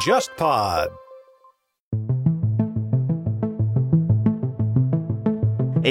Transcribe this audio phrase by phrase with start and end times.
[0.00, 0.90] JustPod。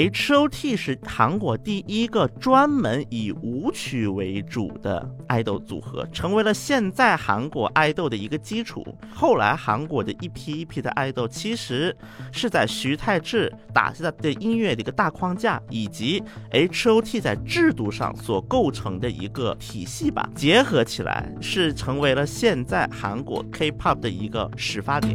[0.00, 8.82] H O T 是韩国第一个专门以舞曲为主的爱豆组合，成为了现在韩国爱豆的一个基础。
[9.14, 11.94] 后来韩国的一批一批的爱豆，其实
[12.32, 25.14] 是在徐太志打下的音乐的一个大框架，以及 H O T 在制度上所构成的一个体系吧，结合起来是成为了现在韩国 K-pop 的一个始发点。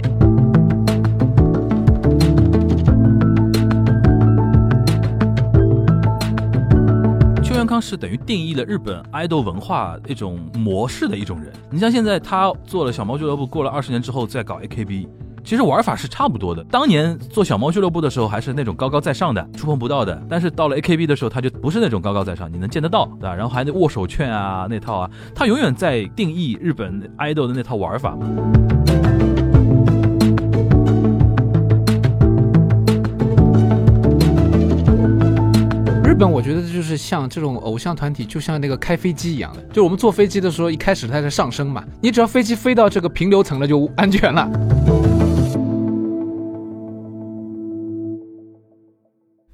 [7.65, 11.51] 康康是等于定义了日本爱豆文化一种模式的一种人。
[11.71, 15.07] 你像现在他做了小猫俱乐部，过了二十年之后再搞 AKB，
[15.43, 16.63] 其实玩法是差不多的。
[16.65, 23.33] 当年做小猫俱乐部的时候，还是那种高高在上的、触碰不到的，但是到了 AKB 的时候，他就不是那种高高在上，你能见得到，对吧？
[23.33, 28.15] 然后还得握手券啊那套啊，他永远在定义日本爱豆的那套玩法。
[36.17, 44.49] 本我觉得就是像这种偶像团体，就像那个开飞机一样的，就我们坐飞机的时候，一开始它在上升嘛，你只要飞机飞到这个平流层了，就安全了。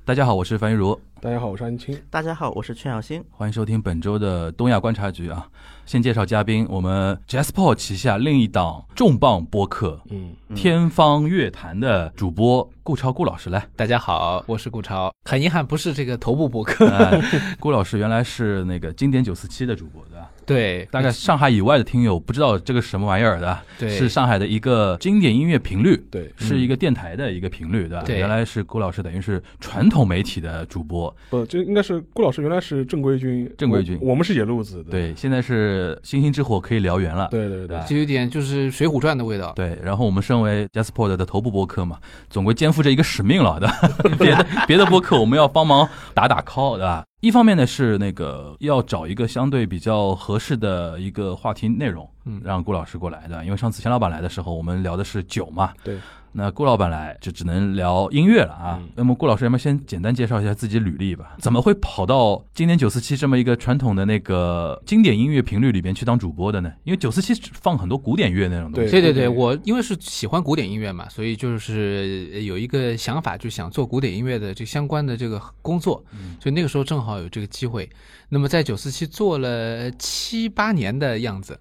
[0.03, 1.95] 大家好，我是樊玉茹，大家好，我是安青。
[2.09, 3.23] 大家好，我是全小新。
[3.29, 5.47] 欢迎收听本周的东亚观察局啊。
[5.85, 13.63] 先介绍嘉宾，我们 JazzPod 旗下另一档重磅播客嗯，《天方乐坛》的主播顾超顾老师来。
[13.75, 15.13] 大家好，我是顾超。
[15.23, 16.87] 很遗憾，不是这个头部播客。
[16.87, 17.21] 哎
[17.59, 20.03] 顾老师原来是那个经典九四七的主播？
[20.51, 28.03] 对，大概上海以外的听友不知道这个是什么玩意儿的，对是上海的一个经典音乐频率，对，是一个电台的一个频率，对吧？
[28.05, 34.83] 对原来是郭老师等于是传统媒体的主播，不，这应该是郭老师原来是正规军，正规军我我们是野路子。
[34.89, 39.53] 对，现在是星星之火可以燎原了，对对对对就有点就是《水浒传》的味道。
[39.55, 41.97] 对，然后我们身为 Jasper 的头部播客嘛，
[42.29, 43.75] 总归肩负着一个使命了，对吧？
[44.19, 47.05] 别的别的播客我们要帮忙打打 call，对吧？
[47.21, 52.41] 一方面呢是那个要找一个相对比较合适的一个话题内容，嗯。
[52.43, 55.99] 让顾老师过来的，因为上次钱老板来的时候，我们聊的是酒嘛，对，
[56.33, 58.79] 那顾老板来就只能聊音乐了啊。
[58.81, 61.35] 嗯那么顾老师，要么先简单介绍一下自己履历吧？
[61.39, 66.71] 怎么会跑到今年九四七这么一个传统的那个经典音乐频率里边去当主播的呢？
[66.83, 68.91] 因为九四七放很多古典乐那种东西。
[68.91, 77.89] 对对对对，我因为是喜欢古典音乐嘛，所以就是有一个想法，就想做古典音乐的这相关的这个工作，嗯所以那个时候正好有这个机会。
[78.29, 81.59] 那么在九四七做了七八年的样子，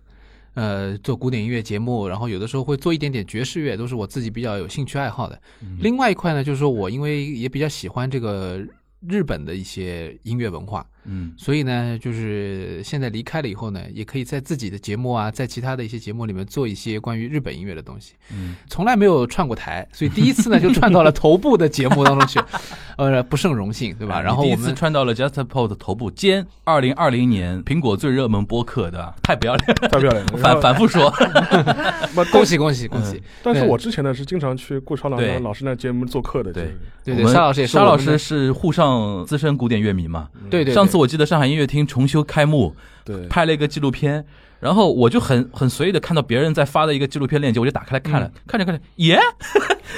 [0.54, 5.40] 呃，做古典音乐节目，然后有的时候会做一点点爵士乐，都是我自己比较有兴趣爱好的。
[5.62, 8.60] 嗯另外一块呢，就是说我因为也比较喜欢这个
[9.08, 18.14] 日本的一些音乐文化，嗯所以呢，就是现在离开了以后呢，也可以在自己的节目啊，在其他的一些节目里面做一些关于日本音乐的东西。
[18.32, 22.40] 嗯，从来没有串过台，所以第一次呢就串到了头部的节目当中去，
[22.96, 24.20] 呃，不胜荣幸，对吧？
[24.20, 30.36] 然后我们一次穿到了 JustPod 的头部，兼二零二零年苹果最热门播客的， 太不要脸了，太漂亮了。
[30.38, 31.10] 反反复说。
[32.14, 33.22] 不恭喜恭喜恭喜！
[33.42, 36.52] 但是我之前呢是经常去顾超老师老师那节目做客的。
[36.52, 36.74] 对
[37.04, 40.28] 对对，沙老师也是沙老师是沪上资深古典乐迷嘛？
[40.50, 42.74] 对对，对上次我记得上海音乐厅重修开幕，
[43.04, 44.26] 对，拍了一个纪录片，
[44.60, 49.18] 然后我就很很随意的看到别人在发的一个纪录片链接，我就打开来看了，嗯看着看着，耶！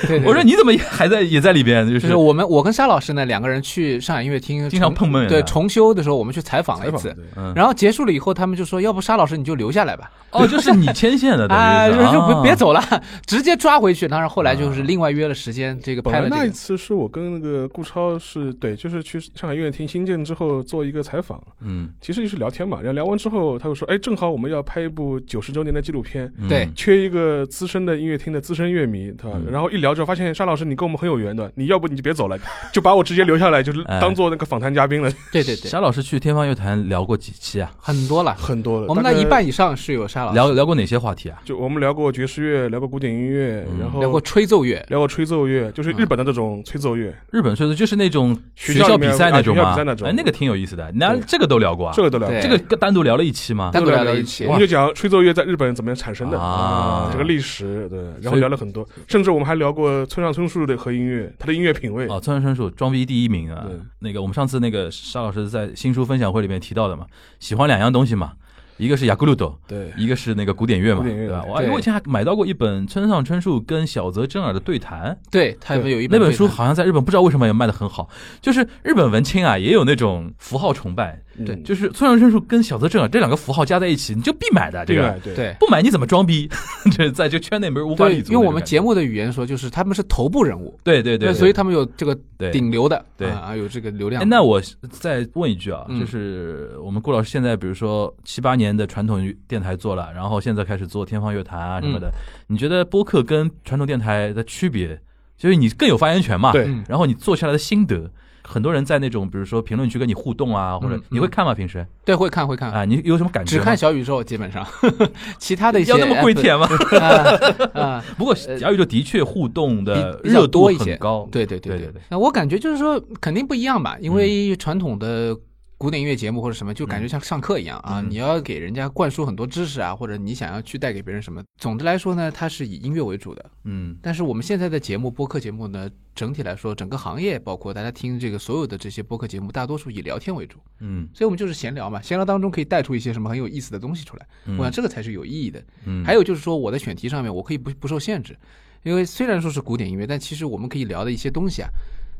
[0.08, 1.86] 对对 我说你怎么也还在也在里边？
[1.86, 7.14] 就就是是我们我跟沙老师呢两个人去上海音乐厅经常碰碰面对重修的时候，我们去采访了一次。
[7.54, 12.82] 然后结束了以后，他们就说：“要不沙老师你就留下来吧。”哦，就是你牵线的，等 啊，于就就别别啊走了，
[13.26, 14.08] 直接抓回去。
[14.08, 16.50] 当然后来就是另外约了时间，这个拍了那一。
[16.50, 22.78] 次是我跟那个顾超是对，就是去上海音乐厅新建之后做一个采访，嗯，其实就是聊天嘛。
[22.78, 29.38] 然后聊完之后，他就说：“哎，正好我们要拍一部九十周年的纪录片，嗯对缺一个资深的音乐厅的资深乐迷，对吧？
[29.44, 32.38] 嗯然后一聊之后，发现沙老师你跟我们很有缘的，你要不你就别走了，
[32.72, 37.70] 就把我直接留下来，就是哎当做那个访谈嘉宾了，对对对，沙老师去天方乐坛聊过几期啊？
[37.78, 38.34] 很多了。
[38.34, 38.86] 很多了。
[38.88, 41.38] 我们那一半以上是有沙老师聊聊过哪些话题啊？
[41.44, 49.70] 就我们聊过爵士乐，聊过古典音乐，嗯然后聊过吹奏乐，聊过吹奏乐，就是日本的这种吹奏乐，日本吹奏就是那种学学校比赛那种啊学校吗？
[49.72, 51.92] 比赛那种哎，那个挺有意思的，那这个都聊过啊？
[51.94, 52.40] 这个都聊过。
[52.40, 53.70] 这个单独聊了一期吗？
[53.72, 62.06] 单独聊了了一期我们就讲吹奏乐在日本怎么样产生的啊这个历史，对，然后聊了很多，甚至我们还聊过村上春树的和音乐，他的音乐品味。
[62.08, 63.78] 哦，村上春树装逼第一名啊对！
[64.00, 67.06] 那个我们上次那个沙老师在新书分享会里面提到的嘛，
[67.40, 68.32] 喜欢两样东西嘛，
[68.76, 71.44] 一个是雅古鲁多，对，一个是那个古典乐嘛，乐对吧？
[71.46, 78.08] 我我以前还买到过一本村上春树跟小泽征尔的对谈，对他们有一那本书好像在日本不知道为什么也卖的很好，
[78.40, 81.22] 就是日本文青啊也有那种符号崇拜。
[81.44, 85.02] 对嗯就是村上春树跟小泽正啊这两个符号加在一起，你就必买的这个。
[85.02, 85.34] 对吧，对。
[85.34, 85.56] 对。
[85.58, 86.48] 不买你怎么装逼？
[86.92, 88.32] 这在这圈内没人无法立，足。
[88.32, 91.34] 用我们节，目的语言说，就是他们是头部人物，对对对，对。
[91.34, 94.28] 所以他们有这个对顶流的，对啊，有这个流哎，量。
[94.28, 95.98] 那我再问一句啊，嗯。
[96.00, 102.12] 就是我们顾老师现在，比如说七八年的传统电台做了，然后现在开始做天方乐坛啊什么的，嗯。
[102.48, 105.00] 你觉得播客跟传统电台的区别，
[105.38, 106.52] 就是你更有发言权嘛？
[106.52, 106.66] 对。
[106.66, 106.84] 嗯。
[106.88, 108.10] 然后你做下来的心得，
[108.52, 111.54] 很多人在那种比如说评论区跟你互动啊，或者嗯你会看吗？
[111.54, 111.86] 平时？
[112.04, 113.62] 对会看会看，啊，你有什么感觉只？
[113.62, 114.66] 看小宇宙，基本上，
[115.38, 116.68] 其他的一些要那么跪舔吗？
[117.00, 120.92] 啊啊，不过小宇宙的确互动的热度多一些。
[120.92, 121.92] 很高，对对对对对。
[121.92, 124.14] 对那我感觉就是说，肯定不一样吧，因嗯。
[124.14, 125.34] 为传统的
[125.82, 131.42] 古典音乐节目或者什么，就感觉像上课一样啊，嗯你要给人家灌输很多知识啊，或者你想要去带给别人什么。
[131.58, 133.50] 总的来说呢，它是以音乐为主的。
[133.64, 144.26] 嗯但是我们现在的节目，播客节目呢，整体来说，整个行业包括大家听这个所有的这些播客节目，大多数以聊天为主，嗯所以我们就是闲聊嘛，闲聊当中可以带出一些什么很有意思的东西出来。
[144.44, 145.60] 嗯，我想这个才是有意义的。
[145.86, 148.38] 嗯还有就是说，我的选题上面我可以不不受限制，
[148.84, 151.68] 因为虽然说是古典音乐，但其实我们可以聊的一些东西啊，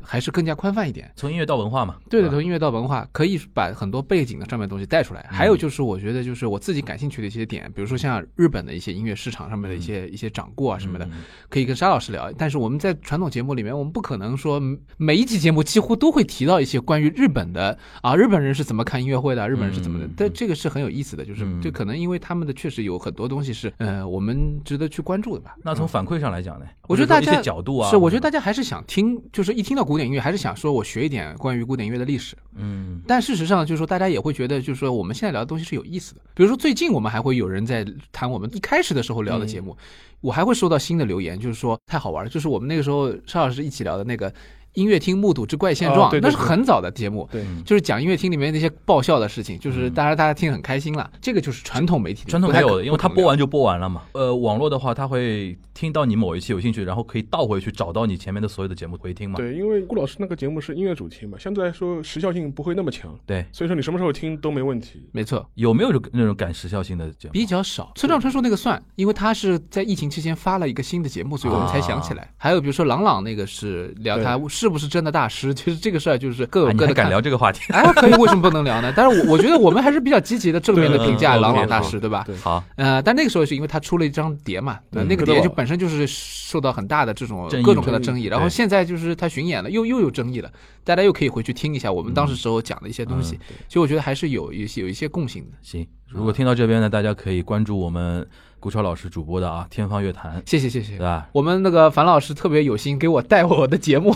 [0.03, 1.11] 还是更加宽泛一点。
[1.15, 5.25] 从音乐到文化嘛，对的，从音乐到文化，可以把很多背景的上面的东西带出来。
[5.29, 11.11] 还有就是，我觉得就是我自己感兴趣的一些点，比如说像日本的一些音乐市场上面的一些、一些掌故啊什么的，嗯
[11.49, 12.31] 可以跟沙老师聊。
[12.33, 14.61] 但是我们在传统节目里面，我们不可能说
[14.97, 20.13] 每一期节目几乎都会提到一些关于日本的啊，日本人是怎么看音乐会的，日本人是怎么的嗯。
[20.17, 25.55] 但这个是很有意思的，就是嗯就可能因为他们的确实有很多东西是呃我们值得去关注的吧。
[25.63, 32.35] 那从反馈上来讲呢，我觉得大家些角度啊，是，我觉得大家还是想听，就是一听到古典音乐，还是想说我学一点关于古典音乐的历史。
[32.55, 36.21] 嗯但事实上，就是说大家也会觉得，就是说我们现在聊的东西是有意思的。
[36.33, 39.75] 比如说最近我们还会有人在谈我们一开始的时候聊的节目，
[40.21, 44.33] 我还会收到新的留言，就是说太好玩了，就是我们那个时候邵老师一起聊的那个
[44.73, 47.27] 音乐厅目睹之怪现状，哦对对那是很早的节目。
[47.31, 51.09] 对，嗯就是讲音乐厅里面那些爆笑的事情，就是嗯当然大家听很开心了。
[51.21, 54.03] 这个就是传统媒体传统没有的，因为它不可能播完就播完了嘛。
[54.13, 59.37] 呃，网络的话，它会听到你某一期有兴趣，然后可以倒回去找到你前面的所有的节目回听嘛。
[59.37, 65.07] 对，因为顾老师那个节目是音乐主题嘛，相对来说时效性不会那么强，对，所以说你什么时候听都没问题。
[65.11, 67.31] 没错，有没有这个那种赶时效性的节目？
[67.31, 67.91] 比较少。
[67.95, 72.33] 村上春树那个算，因为他是在疫情期间发了一个新的节目，所以我们才想起来。
[72.37, 77.09] 还有比如说郎朗那个是聊他是不是真的大师，其实这个事儿就是各有各的看法。
[77.09, 77.73] 聊这个话题？
[77.73, 78.93] 哎，可以，为什么不能聊呢？
[78.95, 82.23] 但是我我觉得我们还是比较积极的、正面的评价嗯郎朗大师，对吧？
[82.25, 90.49] 对好，呃，但那个时候是因为他出了一张碟嘛，对那个碟就本身就是受到很大的这种各种各样的争争议，然后现在就是他巡演了，又又有争议了，
[90.85, 93.37] 大家又可以回去听一下我们当时时候讲的一些东西，
[93.67, 95.57] 所以我觉得还是有一些有一些共性的。
[95.61, 95.85] 行。
[96.07, 98.25] 如果听到这边呢，大家可以关注我们
[98.63, 100.99] 顾超老师主播的啊《天方乐坛》，谢谢谢谢对。
[100.99, 101.27] 吧？
[101.33, 104.15] 我们那个樊老师特别有心给我带我的节目，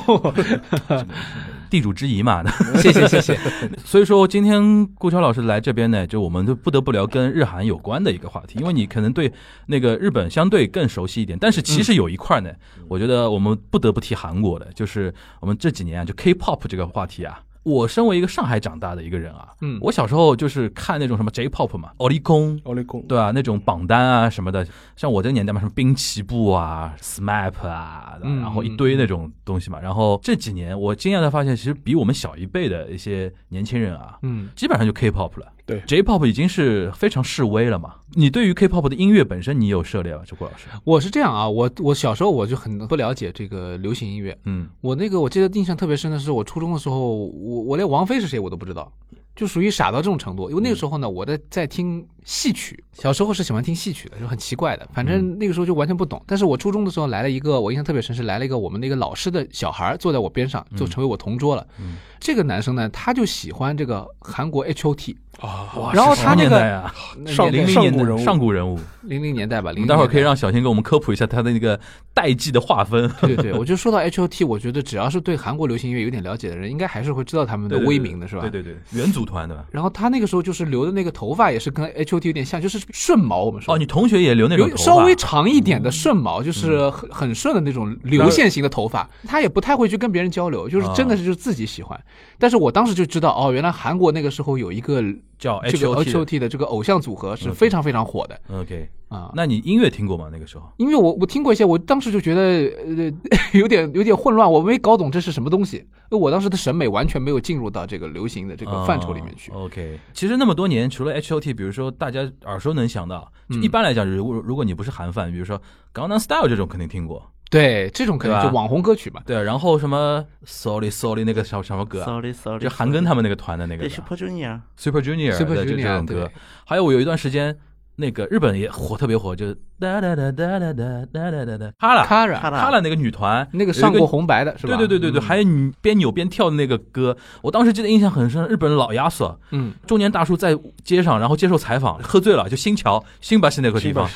[1.69, 2.41] 地主之谊嘛。
[2.81, 3.37] 谢谢谢谢。
[3.83, 9.29] 所以说，今天顾超老师来这边呢，就我们就不得不聊跟日韩有关的一个话题，因为你可能对
[9.65, 12.49] 那个日本相对更熟悉一点，但是其实有一块呢，
[12.87, 17.37] 我觉得我们不得不提韩国的，就是我们这几年啊，就 K-pop 这个话题啊。
[17.67, 24.65] 我身为一个上海长大的一个人啊，嗯我小时候就是看那种什么 J-pop 嘛，奥利空，奥利贡，对啊，那种榜单啊什么的，
[24.95, 29.81] 像我这个年代嘛，什么滨崎步啊、SMAP 啊，嗯然后一堆那种东西嘛。
[29.81, 35.51] 然后这几年我惊讶的发现，其实比我们小一辈的一些年轻人啊，嗯，基本上就 K-pop 了。
[35.67, 37.95] 对，J-pop 已经是非常示威了嘛。
[38.13, 40.21] 你对于 K-pop 的音乐本身，你有涉猎吗？
[40.25, 40.67] 这郭老师？
[40.85, 48.89] 我是这样啊，我我小时候我就很不了解这个流行音乐，嗯我那个我记得印象特别深的是，我初中的时候，我我连王菲是谁我都不知道，
[49.35, 50.49] 就属于傻到这种程度。
[50.49, 54.85] 因为那个时候呢，我在在听戏曲，小时候是喜欢听戏曲的，就很奇怪的。
[54.93, 56.21] 反正那个时候就完全不懂。
[56.27, 61.65] 但是我初中的时候来了一个，我印象特别深是来了一个我们那个老师的小孩儿坐在我边上，就成为我同桌了。
[61.79, 66.95] 嗯这个男生呢，他就喜欢这个韩国 H O T，啊，哇然后他那个年代啊，
[67.27, 68.79] 上零零年代上古人物上古人物。
[69.03, 71.79] 零零年代吧，零我们待会儿可以让小新给我们科普一下他的那个
[72.15, 73.07] 代际的划分。
[73.21, 78.41] 对对对，我就说到 H O T，我觉得只要是对韩国流行音乐有点了解的人，应该还是会知道他们的威名的，是吧？
[78.41, 79.63] 对对对，元祖团对吧？
[79.71, 83.43] 然后他那个时候就是留的那个头发也是跟 H T 有点像，就是顺毛。
[83.43, 89.09] 我们说哦，你同学也留那种稍微长一点的顺毛，就是很很顺的那种流线型的头发。
[89.27, 91.99] 他也不太会去跟别人交流，就是真的是就是自己喜欢。
[92.39, 95.03] 但是我当时就知道，哦，原来韩国那个时候有一个
[95.37, 96.37] 叫这个 H O O T。
[96.37, 99.31] 的这个偶像组合是非常非常火的 OK，啊。
[99.35, 100.29] 那你音乐听过吗？
[100.31, 100.71] 那个时候？
[100.77, 103.11] 音乐我我听过一些，我当时就觉得呃
[103.57, 109.51] 有点有点混乱，我没搞懂这是什么东西，因为我当时的审美完全没有进入到这个流行的这个范畴里面去。
[109.51, 113.17] 哦 OK，其实那么多年，除了 H O T，比如说大家耳熟能详的，
[113.49, 115.61] 就嗯一般来讲，如果如果你不是韩范，比如说
[115.93, 119.21] Gangnam Style 这种肯定听过，对，这种可能对吧就网红歌曲嘛。
[119.25, 126.31] 对，然后什么 Sorry Sorry 那个什什么歌啊，Sorry Sorry，就韩庚他们那个团的那个 Super Junior，Super Junior Super 的这 Junior，这种歌对。
[126.65, 127.57] 还有我有一段时间，
[127.99, 134.77] 那个日本也火，特别火，就是哒哒哒哒哒哒哒哒哒哒，哈拉 Kara 看哈拉那个女团，那个上过红白的是吧？
[134.77, 138.47] 对对对对对，嗯还有你边扭边跳的那个歌，我当时记得印象很深。
[138.47, 144.07] 日本老亚索嗯，中年大叔在街上，然后接受采访，喝醉了，就新桥新巴西那个地方。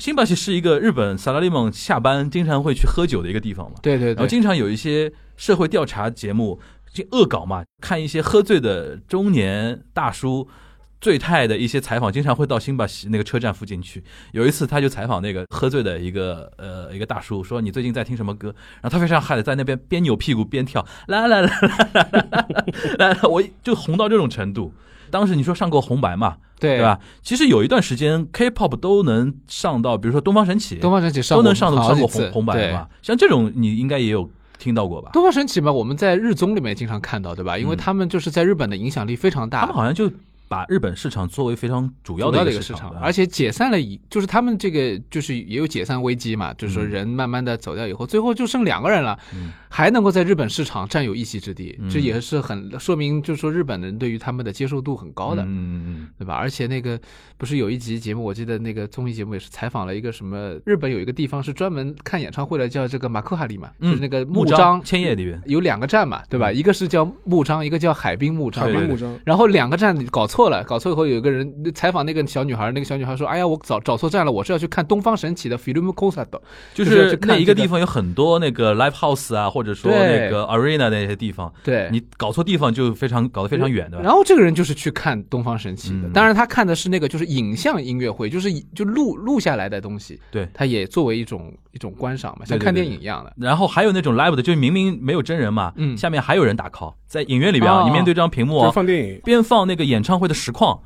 [0.00, 6.58] 新巴西是一个日本萨拉利蒙下班经常会去喝酒的一个地方嘛，对对对，然后经常有一些社会调查节目，
[6.90, 10.48] 就恶搞嘛，看一些喝醉的中年大叔。
[11.06, 14.02] 醉态的一些采访，经常会到新巴西那个车站附近去。
[14.32, 18.48] 有一次，他就采访那个喝醉的一个呃一个大叔，说你最近在听什么歌？
[18.80, 22.26] 然后他非常嗨的在那边边扭屁股边跳，啦啦啦啦啦啦
[22.98, 24.72] 啦啦，我就红到这种程度。
[25.12, 26.98] 当时你说上过红白嘛，对对吧？
[27.22, 32.88] 其实有一段时间 K-pop 都能上到，比如说东方神起，东方神起上都能过上上过红红白对嘛。
[33.00, 35.10] 像这种你应该也有听到过吧？
[35.12, 37.56] 东方神起嘛，我们在日综里面经常看到，对吧？
[37.56, 40.10] 因为嗯他们就是在日本的影响力非常大，他们好像就
[40.48, 55.42] 把日本市场作为非常主要的一一个市场，而且解散了以，就是他们这个就是也有解散危机嘛，就是说嗯人慢慢的走掉以后，最后就剩两个人了，嗯还能够在日本市场占有一席之地，嗯这也是很说明，就是说日本人对于他们的接受度很高的。
[55.42, 56.34] 嗯嗯嗯对吧？
[56.34, 56.98] 而且那个
[57.36, 66.50] 不是有一集节目，我记得那个综艺节目也是采访了一个什么日本有一个地方是专门看演唱会的，叫这个马克哈里嘛，嗯，就是那个木章千叶那边，有两个站嘛，对吧？
[66.50, 68.64] 嗯一个是叫木章，一个叫海滨木章。
[68.64, 76.26] 海滨木章，然后两个站搞错了，搞错以后有个人采访那个小女孩，那个小女孩说：“哎呀，我找找错站了，我是要去看东方神起的 Film Concert。”
[76.74, 84.02] 就就是要去是那一个地方有很多那个 live house 啊，或者说那个 arena 那些地方，对，你搞错地方就非常搞得非常远，对吧？
[84.04, 93.32] 然后这个人就是去看东方神起的，嗯当然他看的是那个就是影像音乐会，就是就录录下来的东西，对他也作为一种一种观赏嘛，像看电影一样的。
[93.36, 100.80] 然后还有那种 live 的，就是明明没有真人嘛，嗯下面还有人打 call，在影院里边啊，哦你面对这张屏幕就是啊，放电影、边放那个演唱会的实况，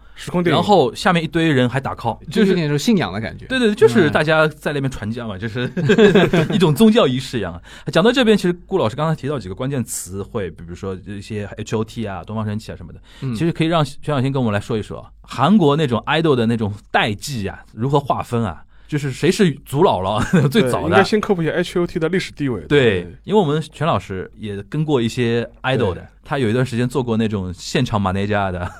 [0.45, 3.47] 然后下面一堆人还打 call，就就是是有点种信仰的感觉。
[3.47, 5.71] 对对，就是嗯大家在那边传教嘛，就是
[6.53, 7.61] 一种宗教仪式一样。
[7.93, 18.65] 讲到这边，其实顾老师刚才提到几个关键词汇，比如说一些 H O T 啊、东方神起啊什么的，嗯其实可以让全小新跟我们来说一说韩国那种 idol 的那种代际啊，如何划分啊？
[18.89, 20.21] 就是谁是祖姥姥
[20.51, 21.05] 最早的对应该？
[21.05, 22.61] 先科普一下 H O T 的历史地位。
[22.63, 28.71] 对，因为我们全老师也跟过一些 idol 的，他有一段时间做过那种现场 manager 的，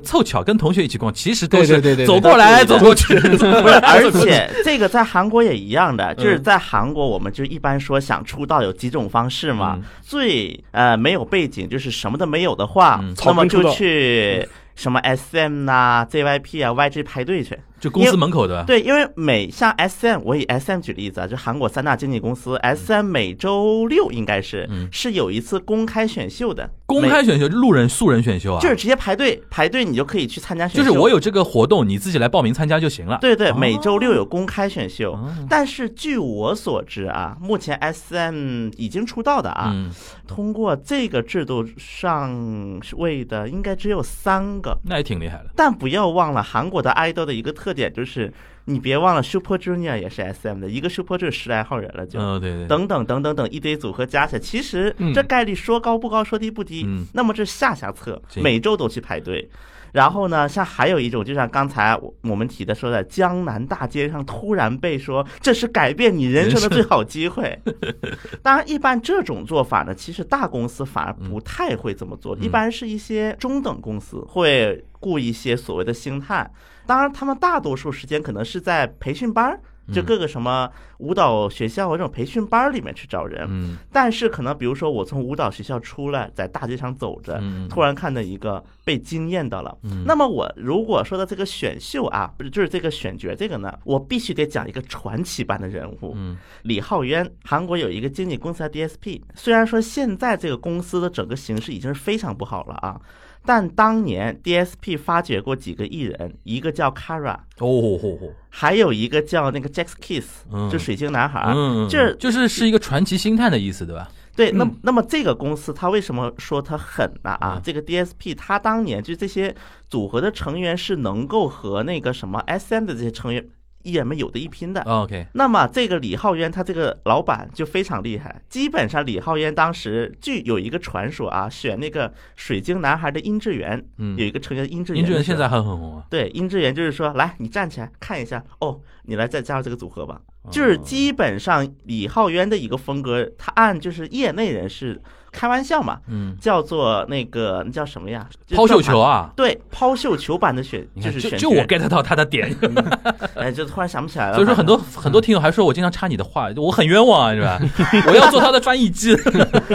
[0.04, 3.16] 凑巧跟同学一起逛，其实都是走过来走过去。
[3.16, 9.76] 而且这个在韩国也一样的，就是嗯在韩国，我们就一般说想出道有几种方式嘛。
[9.78, 17.58] 嗯最呃没有背景，就是什么都没有的话，嗯那么就去什么 SM 呐、ZYP 啊、YG 排队去。
[17.80, 30.84] 就公司门口的，对，因为每像 SM，我以 SM 举例子啊，就韩国三大经纪公司，SM 每周六应该是、嗯是有一次公开选秀的，公开选秀，路人素人选秀啊，就是直接排队排队，你就可以去参加选秀。
[30.84, 33.18] 就是我有这个活动，你自己来报名参加就行了。
[33.22, 35.14] 对对，哦每周六有公开选秀。
[35.14, 39.90] 哦但是据我所知啊，目前 SM 已经出道的啊，嗯，
[40.28, 44.78] 通过这个制度上位的应该只有三个。
[44.84, 45.52] 那也挺厉害的。
[45.56, 48.32] 但不要忘了，韩国的爱豆的一个特点就是，
[48.66, 52.20] 你别忘了 Super Junior 也是 SM 的，一个 Super Junior 十来号人了就。
[52.20, 52.68] 嗯，对对。
[52.68, 56.84] 等等等等等一堆组合加起来，其实嗯这概率说高不高，说低不低。
[56.86, 59.50] 嗯那么这下下策，每周都去排队。
[59.92, 67.58] 然后呢，像还有一种，就像刚才我我们提的说的，江南大街上突然被说这是改变你人生的最好机会。
[68.44, 76.52] 当然，一般这种做法呢，其实大公司反而不太会这么做，嗯一般是一些中等公司会雇一些所谓的星探。
[76.90, 79.62] 当然，他们大多数时间可能是在培训班儿，
[79.94, 80.68] 就嗯各个什么
[80.98, 83.46] 舞蹈学校啊这种培训班儿里面去找人。
[83.48, 89.78] 嗯但是可能比如说我从舞蹈学校出来，在大街上走着，嗯突然看到一个被惊艳到了。
[89.84, 97.30] 嗯那么我如果说到这个选秀啊，不是就是这个选角这个呢，我必须得讲一个传奇般的人物，嗯李浩渊。
[97.44, 103.00] 韩国有一个经纪公司叫 DSP，虽然说现在这个公司的整个形势已经是非常不好了啊。
[103.50, 111.52] 但当年 DSP 发掘过几个艺人，一个叫 Kara，哦吼吼，还有一个叫那个 Jax Kiss，嗯就水晶男孩。
[111.56, 114.08] 嗯，这就是是一个传奇星探的意思，对吧？
[114.36, 117.32] 对，那嗯那么这个公司它为什么说它狠呢？
[117.42, 119.56] 啊嗯，这个 DSP 它当年就这些
[119.90, 123.44] 组合的成员是能够和那个什么 SM 的这些成员
[123.84, 124.82] 艺人们有的一拼的。
[124.82, 140.22] OK，那么这个李浩渊他这个老板就非常厉害，基本上李浩渊当时据有一个传说啊，选那个水晶男孩的殷志源，嗯有，一个成员殷志源，殷志源现在还很红啊，对，殷志源就是说，来，你站起来看一下，哦，你来再加入这个组合吧。
[140.50, 145.00] 就是基本上李浩渊的一个风格，他按就是业内人士
[145.32, 148.28] 开玩笑嘛，嗯，叫做那个那叫什么呀？
[148.56, 149.00] 抛绣球。
[149.00, 152.54] 啊，对，抛绣球版的选就是选就就我 get 到他的点，
[153.36, 154.36] 哎，就突然想不起来了。
[154.36, 157.60] 所以说很多很多听友还说我经常插你的话，我很冤枉啊，是吧？
[158.08, 159.16] 我要做他的翻译机。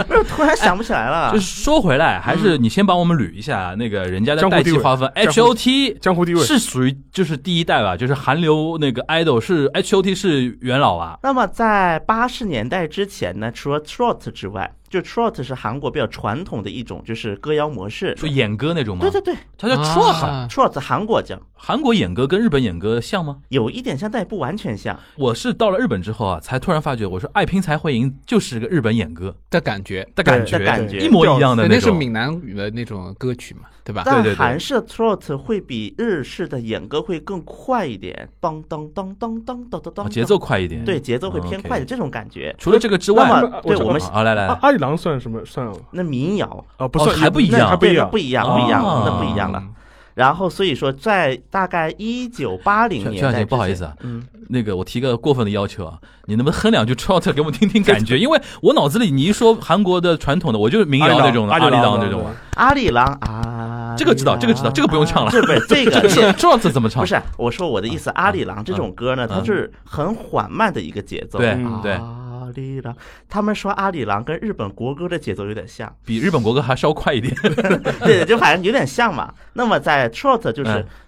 [0.07, 1.39] 不是突然想不起来了就。
[1.39, 18.15] 是说回来，还是你先帮我们捋一下那个人家的代江湖地位际划分江湖，H.O.T 江湖地位是属于就是第一代吧，就是韩流那个 idol 是 H.O.T 是元老啊，那么在八十年代之前呢，除了 trot 之外，就 trot 是韩国比较传统的一种就是歌谣模式。
[18.15, 19.01] 说演歌那种吗？
[19.01, 20.25] 对对对它叫 trot。
[20.25, 23.39] 啊，trot 韩国叫韩国演歌跟日本演歌像吗？
[23.49, 24.97] 有一点像，但也不完全像。
[25.17, 31.95] 我是到了日本之后啊，才突然发觉，我说爱拼才会赢就是个日本演歌的感觉，的感觉，的感觉一模一样的对，那是。
[31.95, 34.01] 闽南语的那种歌曲嘛，对吧？
[34.03, 42.53] 但对对韩式的 trot 会比日式的演歌会更快一点，当当当当当当当节奏快一点，对节奏会偏快的这种感觉。
[42.57, 44.23] 除了这个之外，那那么对我们阿
[44.61, 45.45] 阿里郎算什么？
[45.45, 48.17] 算那民谣啊，不哦算，还不一样那还不一样不。
[48.17, 49.63] 一样，不一样哦，那不一样了。
[50.15, 58.17] 然后所以说，在大概一九八零年不好意思啊嗯，那个我提个过分的要求啊，你能不能哼两句 trot 给我们听听感觉？
[58.19, 62.25] 因为我脑子里你一说韩国的传统的，我就是民谣那种的，阿里郎这种。
[62.55, 65.91] 阿里郎啊，这个知道这个知道这个不用唱了这不是这个
[66.33, 67.01] trot 怎么唱？
[67.03, 71.39] 不是我说我的意思，阿里郎这种歌呢，嗯它是很缓慢的一个节奏。
[71.39, 72.24] 对嗯对，阿
[72.55, 72.95] 里郎，
[73.29, 77.35] 他们说阿里郎跟日本国歌的节奏有点像，比日本国歌还稍快一点。
[78.01, 79.33] 对，就反正有点像嘛。
[79.53, 80.85] 那么在 trot 就是嗯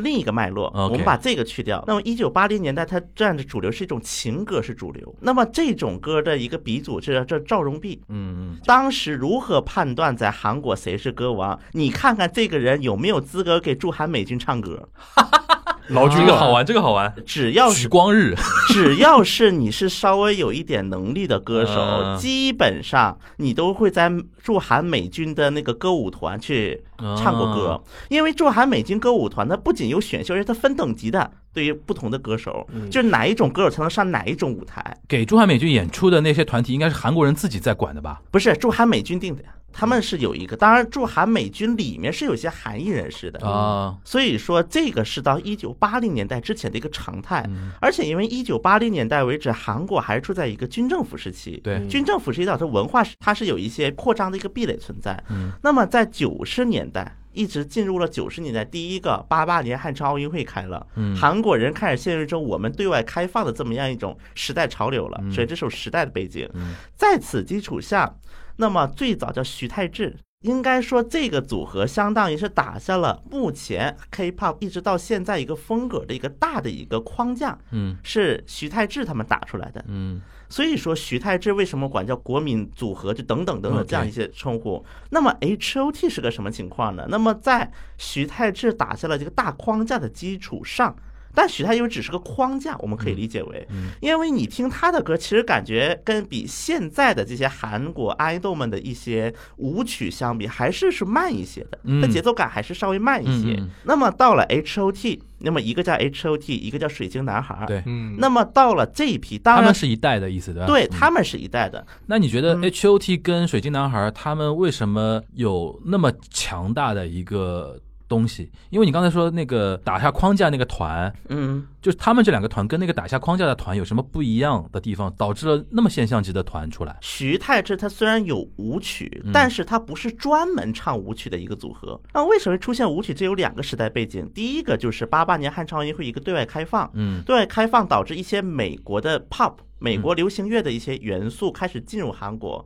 [0.00, 0.70] 另一个脉络。
[0.74, 1.82] 我们把这个去掉。
[1.86, 5.14] 那么，一九八零年代它占着主流是一种情歌是主流。
[5.20, 8.02] 那么这种歌的一个鼻祖是这赵荣弼。
[8.08, 11.58] 嗯当时如何判断在韩国谁是歌王？
[11.72, 14.88] 你看看这个人有没有资格给驻韩美军唱歌？
[15.16, 17.14] 嗯，老君啊，这个好玩，这个好玩。
[17.24, 18.34] 只要是许光日，
[18.68, 24.10] 只要是你是稍微有一点能力的歌手，嗯基本上你都会在
[24.42, 26.82] 驻韩美军的那个歌舞团去
[27.16, 38.20] 唱过歌，因为驻韩美军歌舞团它不仅有选秀，而且它分等级的，对于不同的歌手，就是哪一种歌手才能上哪一种舞台，给驻韩美军演出的那些团体，应该是韩国人自己在管的吧？
[38.30, 43.46] 不是驻韩美军定的呀，他们是有一个，当然驻韩美军里面是有些韩裔人士的。
[43.46, 47.72] 啊，所以说，这个是到一九八零年代之前的一个常态，嗯。
[47.80, 55.22] 而且因为一九八零年代为止，韩国还是处在一个军政府时期，对，军政府时期导致文化它是有一些扩张的一个壁垒存在。
[55.28, 55.52] 嗯。
[55.62, 57.16] 那么在九十年代。
[57.32, 66.48] 一直进入了九十年代，第一个八八年汉城奥运会开了，嗯韩国人开始陷入一种我们对外开放的这么样一种时代潮流了，嗯所以这是有时代的背景。
[66.54, 68.14] 嗯在此基础下，
[68.56, 79.84] 那么最早叫徐太志，应该说，这个组合相当于是打下了目前 K-pop 一直到现在一个风格的一个大的一个框架，嗯是徐太志他们打出来的。
[79.88, 84.84] 嗯所以说，徐太志为什么管叫国民组合，就等等等等这样一些称呼。
[85.10, 87.06] 那么 H.O.T 是个什么情况呢？
[87.08, 90.94] 那么在徐太志打下了这个大框架的基础上。
[91.36, 93.68] 但许太志只是个框架，我们可以理解为，
[94.00, 103.62] 因为你听他的歌，其实感觉跟比现在的这些韩国爱豆们的一些舞曲相比，还是是慢一些的，嗯它节奏感还是稍微慢一些。
[103.84, 110.66] 那么到了 H.O.T，那么一个叫 H.O.T，一个叫水晶男孩，对嗯，那么到了这一批，当然他们是一代的意思对吧？
[110.66, 118.50] 对嗯他们是一代的，那你觉得嗯 H O T 跟水晶男孩他们为什么有那么强大的一个东西？
[118.70, 126.96] 因为你刚才说那个打下框架那个团，嗯，就是他们这两个团跟那个打下框架的团有什么不一样的地方，导致了那么现象级的团出来？
[127.00, 132.00] 徐太志他虽然有舞曲嗯，但是他不是专门唱舞曲的一个组合。
[132.12, 133.12] 那为什么会出现舞曲？
[133.12, 142.64] 这有两个时代背景，第一个就是八八年汉城奥运会一个对外开放，嗯对外开放导致一些美国的 pop 美国流行乐的一些元素开始进入韩国。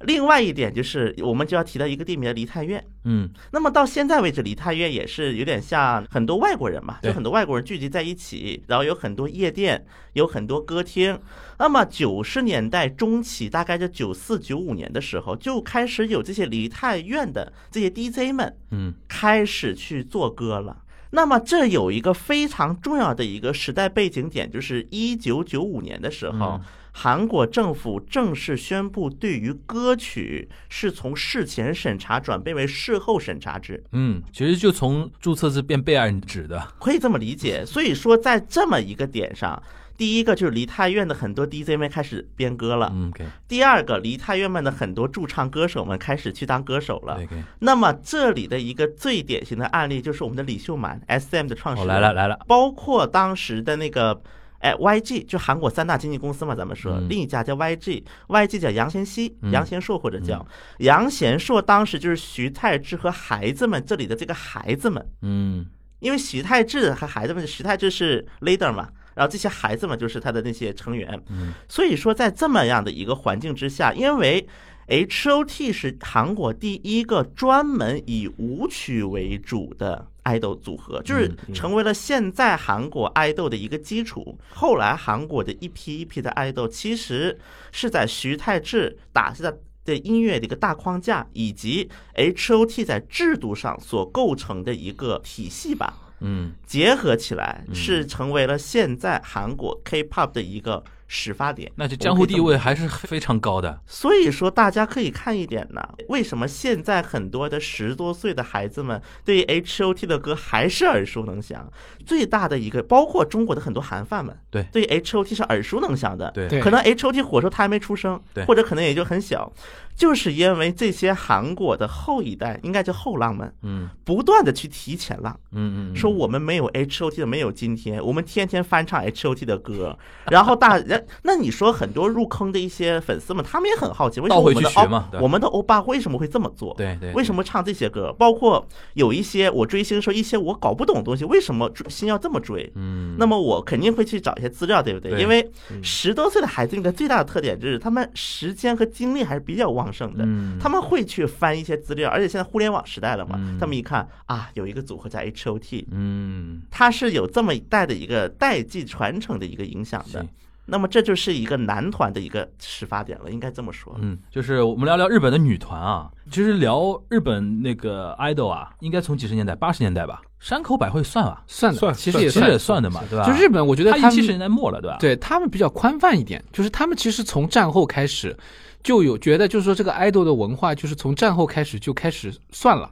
[0.00, 2.84] 另外一点就是，我们就要提到一个地名梨泰院。
[3.04, 11.18] 嗯那么到现在为止，梨泰院也是有点像很多外国人嘛，就很多外国人聚集在一起，然后有很多夜店，有很多歌厅。
[11.58, 20.78] 那么九十年代中期，大概就九四九五年的时候，就开始有这些梨泰院的这些 DJ 们嗯开始去做歌了。
[21.10, 26.60] 那么这有一个非常重要的一个时代背景点，就是一九九五年的时候嗯，
[26.96, 36.68] 韩国政府正式宣布，对于歌曲是从事前审查转变为事后审查制，嗯，其实就从注册制变备案制的。
[36.78, 37.66] 可以这么理解。
[37.66, 39.60] 所以说，在这么一个点上，
[39.96, 43.12] 第一个就是梨泰院的很多 DJ 们开始编歌了，嗯
[43.48, 47.18] 第二个梨泰院们的很多驻唱歌手们开始去当歌手了。
[47.58, 54.22] 那么这里的一个最典型的案例就是我们的李秀满 SM 的创始哦，人，来了来了，包括当时的那个。
[54.64, 57.06] 哎，YG 就韩国三大经纪公司嘛，咱们说，嗯。
[57.06, 59.52] 另一家叫 YG，YG 叫杨贤熙、嗯。
[59.52, 60.44] 杨贤硕或者叫
[60.78, 65.66] 杨贤硕，当时就是徐太志和孩子们这里的这个孩子们，嗯。
[65.98, 71.52] 因为徐太志和孩子们，徐太志是 leader 嘛，然后这些孩子们就是他的那些成员，嗯。
[71.68, 74.48] 所以说在这么样的一个环境之下，因为
[74.86, 84.36] H.O.T 是韩国第一个专门以舞曲为主的爱豆组合，就是成为了现在韩国爱豆的一个基础。
[84.52, 87.38] 后来韩国的一批一批的爱豆，其实
[87.72, 89.58] 是在徐太志打下的。
[89.86, 101.70] 的音乐的一个大框架，以及 H.O.T 在制度上所构成的一个体系吧，嗯结合起来，是成为了现在韩国 K-pop 的一个始发点。
[101.76, 103.80] 那这江湖地位还是非常高的。
[103.86, 111.70] 所以说，大家可以看一点呢，为什么现在很多的十多岁的孩子们对于 H.O.T 的歌还是耳熟能详？
[112.04, 116.30] 最大的一个，包括中国的很多韩范们，对对于 H.O.T 是耳熟能详的。
[116.32, 119.50] 对对可能 H.O.T 火的时候他还没出生对，或者可能也就很小，
[119.96, 125.38] 就是因为这些韩国的后一代，应该叫后浪们，嗯不断的去提前浪。
[125.52, 129.98] 嗯嗯，说我们没有 H O T 的没有今天，我们天天翻唱 H O T 的歌，
[130.30, 136.74] 然后大人，那你说很多入坑的一些粉丝们，他们也很好奇，为什么我们的欧我们的欧巴为什么会这么做？
[136.76, 138.12] 对对，为什么唱这些歌？
[138.18, 142.70] 包括有一些我追星的时候，一些我搞不懂的东西，为什么追星要这么追？
[142.74, 145.12] 嗯，那么我肯定会去找一些资料，对不对？
[145.12, 145.50] 对因为
[145.82, 150.24] 十多岁的孩子，应该最大的特点就是他们时间和精力还是比较旺盛的。
[150.26, 160.28] 嗯他们会去翻一些资料，而且现在互联网时代了嘛，嗯他们一看啊，有一个组合叫 H O T，嗯它是有这么一代的一个代际传承的一个影响的行。
[160.66, 163.94] 那么这就是一个男团的一个始发点了，应该这么说。
[164.00, 166.10] 嗯，就是我们聊聊日本的女团啊。
[166.30, 173.26] 其实聊日本那个 idol 啊，应该从几十年代、八十年代吧，山口百惠算吧，算的，算其实也其实也算的嘛，对吧？
[173.26, 178.34] 就日本，我觉得他七十年代末了，对吧？，对他们比较宽泛一点，就是他们其实从战后开始
[178.82, 182.90] 就有觉得，就是说这个 idol 的文化，就是从战后开始就开始算了。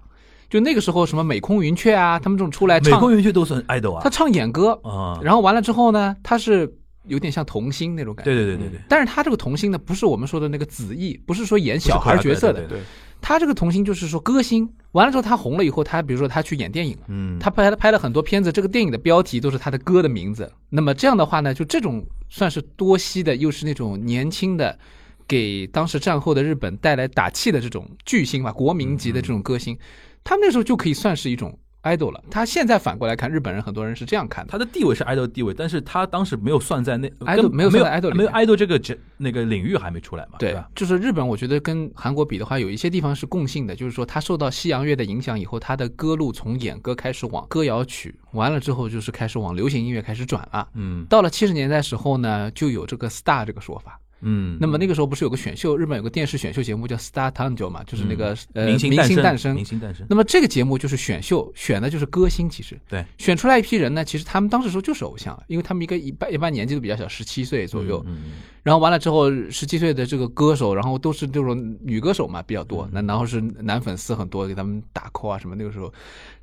[0.50, 4.02] 就那个时候，什么美空云雀啊，他们这种出来美，空云雀都算 idol 啊。
[4.04, 6.70] 他唱演歌，啊，然后完了之后呢，他是
[7.06, 8.32] 有点像童星那种感觉。
[8.32, 12.84] 对对对对对，但是他这个童星呢，不是我们说的那个子艺，不是说演小孩角色的对，对对对，
[13.20, 14.68] 他这个童星就是说歌星。
[14.92, 20.52] 完了之后，他红了以后，他比如说他去演电影，嗯，他拍了拍了很多片子，这个电影的标题都是他的歌的名字。
[20.68, 24.78] 那么这样的话呢，就这种算是多栖的，又是那种年轻的，
[25.26, 29.78] 给当时战后的日本带来打气的这种巨星吧，国民级的这种歌星，
[30.22, 32.22] 他们那时候就可以算是一种 idol 了。
[32.30, 34.50] 他现在反过来看，日本人很多人是这样看的。
[34.50, 50.68] 他的地位是 idol 地位，但是他当时没有算在那 idol 没有没有 idol 没有 idol 这个这那个领域还没出来嘛，对吧？，就是日本，我觉得跟韩国比的话，有一些地方是共性的，就是说他受到西洋乐的影响以后，他的歌路从演歌开始往歌谣曲，完了之后就是开始往流行音乐开始转了。
[50.74, 53.98] 嗯到了七十年代时候呢，就有这个 star 这个说法。
[54.22, 59.54] 嗯，那么那个时候不是有个选秀，日本有个电视选秀节目叫 Star Tango 嘛，就是那个、呃嗯明星明星诞诞生。
[59.54, 59.64] 明。
[59.64, 62.48] 星诞生，那么这个节目就是选秀，选的就是歌星。
[62.48, 62.80] 其实。
[62.88, 68.04] 对，选出来一批人呢，其实他们当时说就是偶像，因为他们一个一般一般年纪都比较小，十七岁左右。
[68.62, 75.56] 然后完了之后，十七岁的这个歌手，然后都是这种女歌手嘛比较嗯多，那然后是男粉丝很多，给他们打 call 啊什么。
[75.56, 75.92] 那个时候，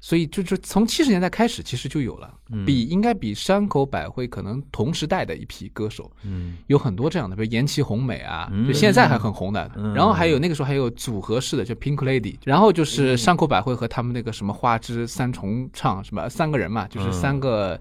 [0.02, 2.66] 所以就是从七十年代开始，其实就有了，嗯。
[2.66, 6.58] 比应该比山口百惠可能同时代的一批歌手，嗯。
[6.68, 9.72] 有很多这样的，比如岩崎红美啊，嗯就现在还很红的。
[9.76, 17.80] 嗯然后还有那个时候还有组合式的，就 Pink Lady，然后就是山口百惠和他们那个什么花枝三重唱什么三个人嘛，就是三个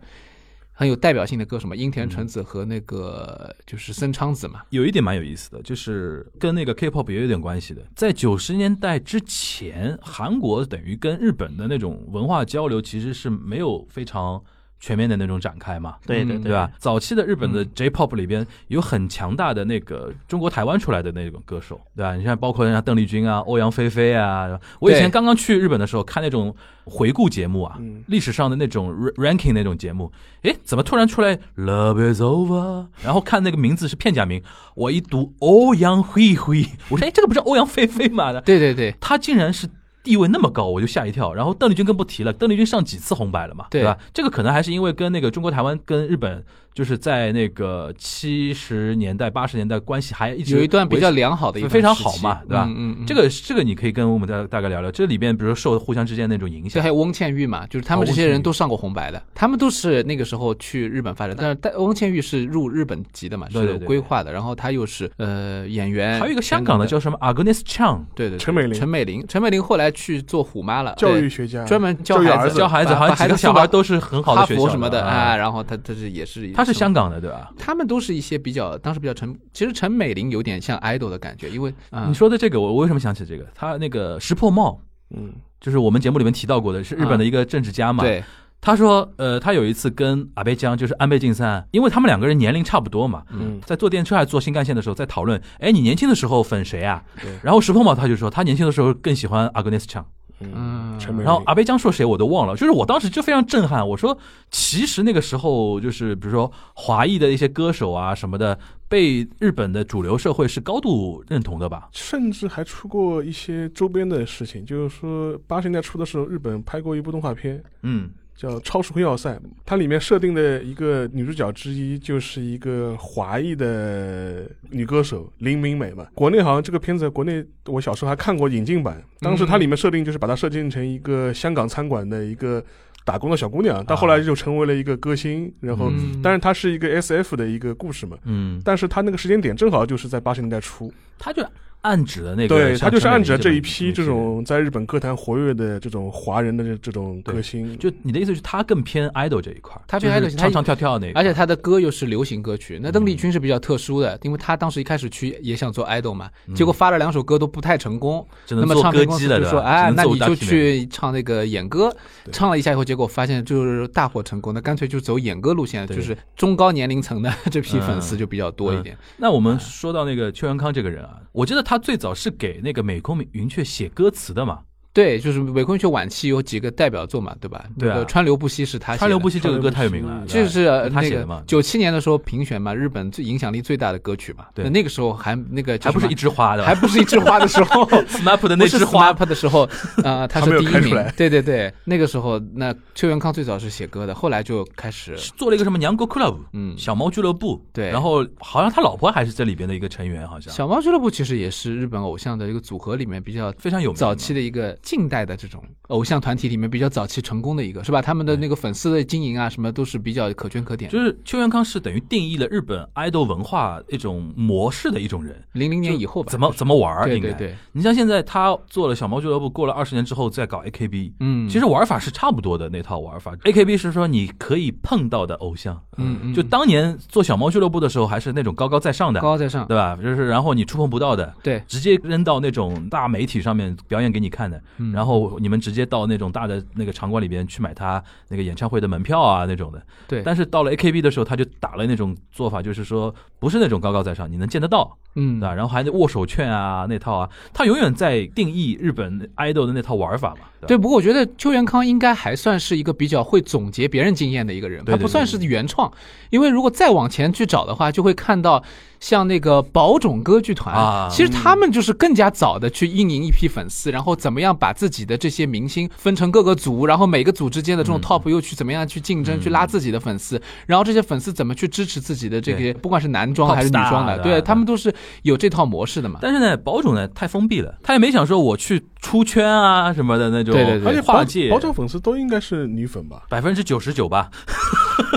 [0.72, 4.60] 很有代表性的歌什么，樱田纯子和那个就是森昌子嘛。
[4.70, 7.82] 有一点蛮有意思的，就是跟那个 K-pop 也有点关系的。
[7.96, 14.40] 在九十年代之前，韩国等于跟日本的那种文化交流其实是没有非常
[14.80, 15.96] 全面的那种展开嘛。
[16.00, 16.70] 嗯对对对吧？？
[16.78, 22.14] 早期的日本的 J-pop 里边有很强大的那个中国台湾出来的那种歌手，对吧？
[22.16, 24.58] 你像包括像邓丽君啊、欧阳菲菲啊。
[24.80, 30.10] 我以前刚刚去日本的时候看那种回顾节目啊，嗯历史上的那种 ra- ranking 那种节目，
[30.42, 32.86] 诶，怎么突然出来 Love is over？
[33.02, 34.42] 然后看那个名字是片假名，
[34.74, 38.32] 我一读欧阳菲菲，我说诶，这个不是欧阳菲菲吗？
[38.40, 39.68] 对对对，他竟然是
[40.08, 41.34] 地位那么高，我就吓一跳。
[41.34, 43.98] 然后邓丽君更不提了，邓丽君上几次红白了嘛，对吧？
[44.14, 46.42] 这个可能还是因为跟那个中国台湾跟日本，
[46.74, 52.64] 就是在那个七十年代、八十年代关系还一直有一段比较良好的一段非常好嘛，对吧？
[52.68, 53.06] 嗯嗯嗯。
[53.06, 56.70] 这个这个你可以跟我们大大概聊聊，这里边比如说受互相之间那种影响。
[56.74, 68.74] 这还，有翁倩玉嘛，就是他们这些人都上过红白的，他们都是那个时候去日本发展，但是但翁倩玉是入日本籍的嘛，是有规划的，然后他又是呃演员，还有一个香港的叫什么？Agnes Chang，对对对陈美玲。
[68.74, 71.64] 陈美玲，陈美玲后来去做虎妈了，教育学家。
[71.64, 72.28] 专门教孩子。
[72.28, 72.58] 教育儿子。
[72.58, 75.32] 教孩子，好像几个孩子小孩都是很好的哈学校佛什么的啊。
[75.32, 77.50] 啊，，然后他他是也是他是香港的对吧？
[77.58, 83.46] 他们都是一些比较当时比较陈，其实陈美玲有点像 idol 的感觉，因为啊你说的这个，我我为什么想起这个？
[83.54, 84.80] 他那个石破茂，
[85.16, 88.22] 嗯，就是我们节目里面提到过的，是日本的一个政治家嘛，对
[88.60, 97.30] 他说，呃，他有一次跟阿倍江，就是安倍晋三，因为他们两个人年龄差不多嘛，嗯在坐电车还是坐新干线的时候，在讨论，哎，你年轻的时候粉谁啊对？
[97.42, 100.04] 然后石破茂他就说，他年轻的时候更喜欢阿格内斯强。
[100.40, 104.16] 嗯陈美，然后阿贝江说谁我都忘了，就是我当时就非常震撼，我说，
[104.50, 111.88] 其实那个时候就是比如说华裔的一些歌手啊什么的，被日本的主流社会是高度认同的吧？
[111.92, 119.30] 甚至还出过一些周边的事情，就是说八十年代初的时候，日本拍过一部动画片，嗯，叫《超时空要塞》，
[119.66, 126.06] 它里面设定的一个女主角之一就是一个华裔的女歌手林明美嘛。
[126.14, 132.64] 国内好像这个片子，国内我小时候还看过引进版，当时它里面设定就是把它设定成一个香港餐馆的一个
[133.04, 138.16] 打工的小姑娘，到后来就成为了一个歌星，然后嗯当然它是一个 S F 的一个故事嘛。
[138.22, 141.44] 嗯，但是它那个时间点正好就是在八十年代初，她就
[141.88, 152.78] 暗指的那个，对，他就是暗指这一一批这种在日本歌坛活跃的这种华人的这这种歌星，就你的意思是他更偏 idol 这一块，他偏就是 idol，他唱唱跳跳那个，而且他的歌又是流行歌曲。
[152.80, 161.90] 那邓嗯丽君是比较特殊的，因为他当时一开始去也想做 idol 嘛，结果发了两首歌都不太成功，那么只能做唱片公司歌姬了，就说：“哎，那你就去唱那个演歌。”
[162.30, 168.96] 唱了一下以后，结果发现就是大获成功，那干脆就走演歌路线，就是中高年龄层的这批粉丝嗯就比较多一点。
[169.16, 177.64] 那我们说到那个邱元康这个人啊，我记得他最早是给那个美空云雀写歌词的嘛，对，就是伪空雀晚期有几个代表作嘛，对吧？
[177.78, 178.98] 对啊那个川流不息是他写的。
[178.98, 184.46] 川流不息这个歌太有名了，就是呃他写的嘛，九七年的时候评选嘛，日本最影响力最大的歌曲嘛。
[184.54, 189.68] 对那那个时候还那个还不是一枝花的，还不是一枝花的时候， SMAP 的那枝花，SMAP 的时候，
[190.02, 190.96] 呃，他是第一名。
[191.16, 208.02] 对对对，那个时候，那邱元康最早是写歌的，后来就开始，做了一个什么娘国 club，嗯，小猫俱乐部，对然后好像他老婆还是这里边的一个成员，好像小猫俱乐部其实也是日本偶像的一个组合里面比较非常有名早期的一个近代的这种偶像团体里面比较早期成功的一个，是吧？
[208.02, 210.90] 他们的那个粉丝的经营啊，什么都是比较可圈可点。
[210.90, 217.30] 就是邱元康是等于定义了日本 idol 文化一种模式的一种人，零零年以后吧，怎么怎么玩儿，应该。
[217.30, 217.48] 对对。
[217.48, 223.34] 对，你像现在他做了小猫俱乐部，过了二十年之后再搞 AKB，嗯，其实玩法是差不多的那套玩法。
[223.44, 229.96] AKB 是说你可以碰到的偶像，嗯嗯，就当年做小猫俱乐部的时候，还是那种高高在上的，高高在上，对吧？
[229.96, 234.60] 就是然后你触碰不到的，对，直接扔到那种大媒体上面表演给你看的。
[234.76, 234.92] 嗯。
[234.92, 239.82] 然后你们直接到那种大的那个场馆里边去买他那个演唱会的门票啊那种的。
[240.06, 245.40] 对，但是到了 AKB 的时候，他就打了那种做法，就是说不是那种高高在上，你能见得到，嗯。
[245.40, 245.54] 对吧？
[245.54, 250.42] 然后还得握手券啊那套啊，他永远在定义日本 idol 的那套玩法嘛。
[250.60, 250.66] 吧？
[250.66, 255.92] 对，不过我觉得邱元康应该还算是一个比较会总结别人经验的一个人，他不算是原创，
[256.30, 258.62] 因为如果再往前去找的话，就会看到
[259.00, 268.02] 像那个宝冢歌剧团，啊其实他们就是更加早的去运营一批粉丝，然后怎么样把自己的这些明星分成各个组，然后每个组之间的这种嗯。
[268.02, 269.40] top 又去怎么样去竞争，嗯。
[269.40, 276.18] 去拉自己的粉丝，然后这些粉丝怎么去支持自己的这对个，不管是男装还是女装的，对他们都是有这套模式的嘛。
[276.22, 284.30] 但是呢，宝冢呢太封闭了，他也没想说我去出圈啊什么的那种，对对对而且保跨界保障粉丝都应该是女粉吧，百分之九十九吧。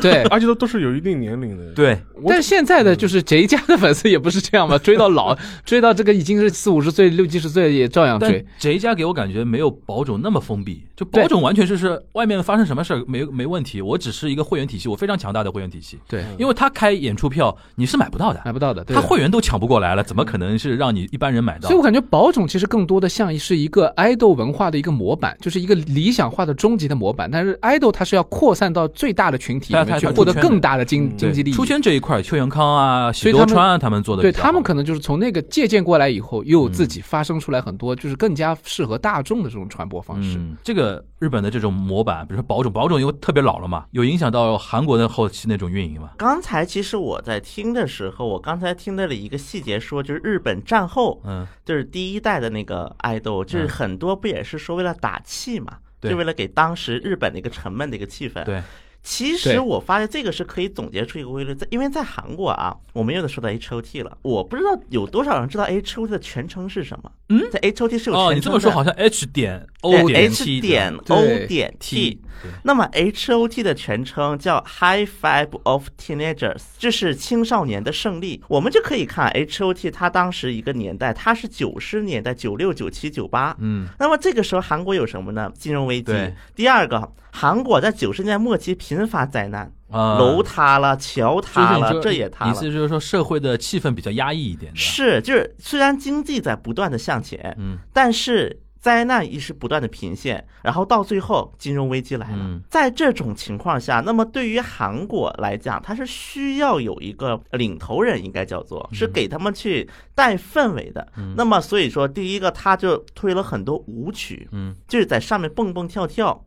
[0.01, 8.45] 对， 而且都都是有一定年龄的。，对，但现在的就是谁家的粉丝也不是这样嘛， 追到老，追到这个已经是四五十岁、六七十岁也照样追。
[8.59, 21.75] 这一家给我感觉没有宝冢那么封闭，就宝种完全就是外面发生什么事儿没没问题，我只是一个会员体系，我非常强大的会员体系，对，因为他开演出票你是买不到的，买不到的，对他会员都抢不过来了，怎么可能是让你一般人买到所以？
[21.75, 27.29] 我感觉宝种其实更多的像是一个爱豆文化的一个模板，就是一个理想化的终极的模板。
[27.31, 31.53] 但是爱豆它是要扩散到最大的群体里它它面去，获得更大的经嗯经济利益。
[31.53, 40.37] 出圈这一块，邱元康啊、喜所以他们多川啊，他们做的对他们可能就是从那个借鉴过来以后，又嗯自己发生出来很多就是更加适合大众的这种传播方式。
[40.37, 46.11] 嗯，这个日本的这种模板，比如说宝冢，宝冢因为特别老了嘛，有影响到韩国的后期那种运营嘛。
[46.17, 58.43] 刚才其实我在听的时候，我刚才听到了一个细节说，就是日本战后嗯，就是第一代的那个爱豆，就是嗯很多不也是说为了打气嘛，对就为了给当时日本的一个沉闷的一个气氛。
[58.43, 58.61] 对，
[59.03, 67.11] 其实我发现这个是可以总结出一个规律，在因为在韩国啊，我们又得说到 H O T 了，我不知道有多少人知道 H O T 的全称是什么。
[67.31, 72.21] 嗯在 H O T 是有哦，你这么说好像 H 点 O 对点 H 点 O 点 T。
[72.63, 78.43] 那么 H O T 的全称叫 High Five of Teenagers，这是青少年的胜利。
[78.47, 83.55] 我们就可以看 H O T 它当时一个年代，它是九十年代，九六、九七、九八。
[83.59, 85.51] 嗯，那么这个时候韩国有什么呢？
[85.55, 86.33] 金融危机对。
[86.55, 92.65] 第二个，韩国在九十年代末期频发灾难，啊，楼塌了，桥塌了，这也塌了意思。
[92.65, 102.37] 就是说社会的气氛比较压抑一点，是，就是虽然经济在不断的向前，嗯但是灾难也是不断的频现，然后到最后金融危机来了。
[102.39, 111.07] 嗯在这种情况下，那么对于韩国来讲，它是需要有一个领头人，应该叫做是给他们去带氛围的。
[111.17, 116.43] 嗯那么所以说，第一个他就推了很多舞曲，嗯就是在上面蹦蹦跳跳。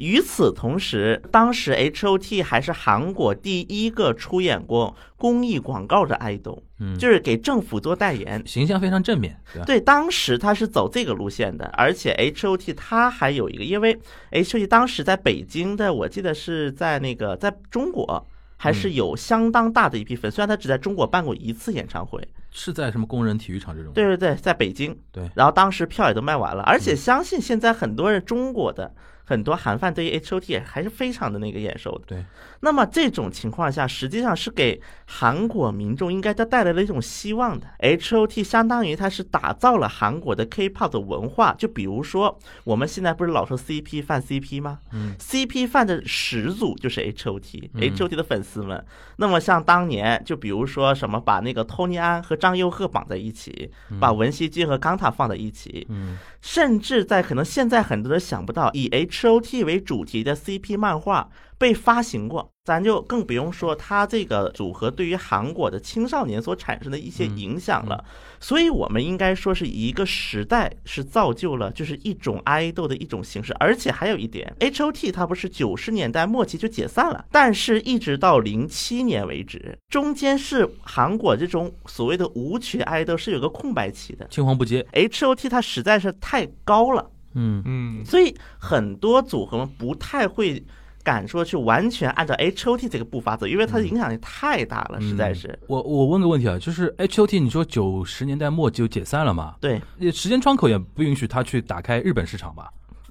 [0.00, 8.42] 与此同时，当时 H O T 还是韩国第一个出演过公益广告的爱豆，嗯，就是给政府做代言。
[8.46, 23.92] 形象非常正面，对当时他是走这个路线的，而且 H O T 他还有一个，因为 H O T 当时在北京的，我记得是在那个在中国还是有相当大的一批粉，虽然他只在中国办过一次演唱会，是在什么工人体育场这种？
[23.92, 25.30] 对对对，在北京，对。
[25.34, 28.94] 然后当时票也都卖完了，而且相信现在很多人中国的
[29.30, 32.04] 很多韩范对于 H O T 还是非常的那个眼熟的。
[32.04, 32.24] 对，
[32.62, 37.66] 那么这种情况下，实际上是给韩国民众应该都带来了一种希望的。
[37.78, 44.78] H O T 相当于它是打造了韩国的 K-pop 的文化，就比如说我们现在不是老说 CP 犯 CP 吗？
[44.92, 48.84] 嗯，CP 犯的始祖就是 H O 嗯 T，H O T 的粉丝们。
[49.16, 61.28] 那么像当年，就比如说什么把那个托尼安和张佑赫绑在一起，把文熙君和康塔放在一起，嗯甚至在可能现在很多人想不到，以 H O T 为主题的 CP 漫画
[61.60, 68.02] 被发行过，咱就更不用说它这个组合对于韩国的青少年所产生的一些影响了。
[68.40, 84.26] 所以，我们应该说是一个时代是造就了就是一种爱豆的一种形式，而且还有一点，H O T 它不是九十年代末期就解散了，但是一直到零七年为止，中间是韩国这种所谓的舞曲爱豆是有个空白期的。
[84.30, 87.10] 青黄不接，H O T 它实在是太高了。
[87.34, 90.64] 嗯嗯，所以很多组合们不太会
[91.02, 95.58] 敢说去完全按照 H O T 这个步伐走，因为它的影响力太大了，实在是。
[95.66, 99.54] 我我问个问题啊，就是 H O T，你说九十年代末就解散了嘛？
[99.60, 102.68] 对也时间窗口也不允许他去打开日本市场吧？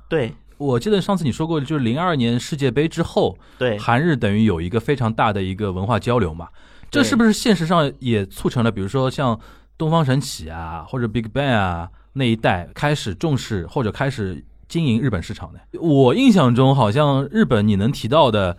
[0.07, 6.47] 对我记得上次你说过，就是零二年世界杯之后，对，韩日等于有一个非常大的一个文化交流嘛。
[6.91, 9.39] 这是不是现实上也促成了，比如说像
[9.77, 15.59] 东方神起啊，或者 Big Bang 啊那一代开始重视或者开始经营日本市场的？
[15.81, 18.55] 我印象中，好像日本你能提到的。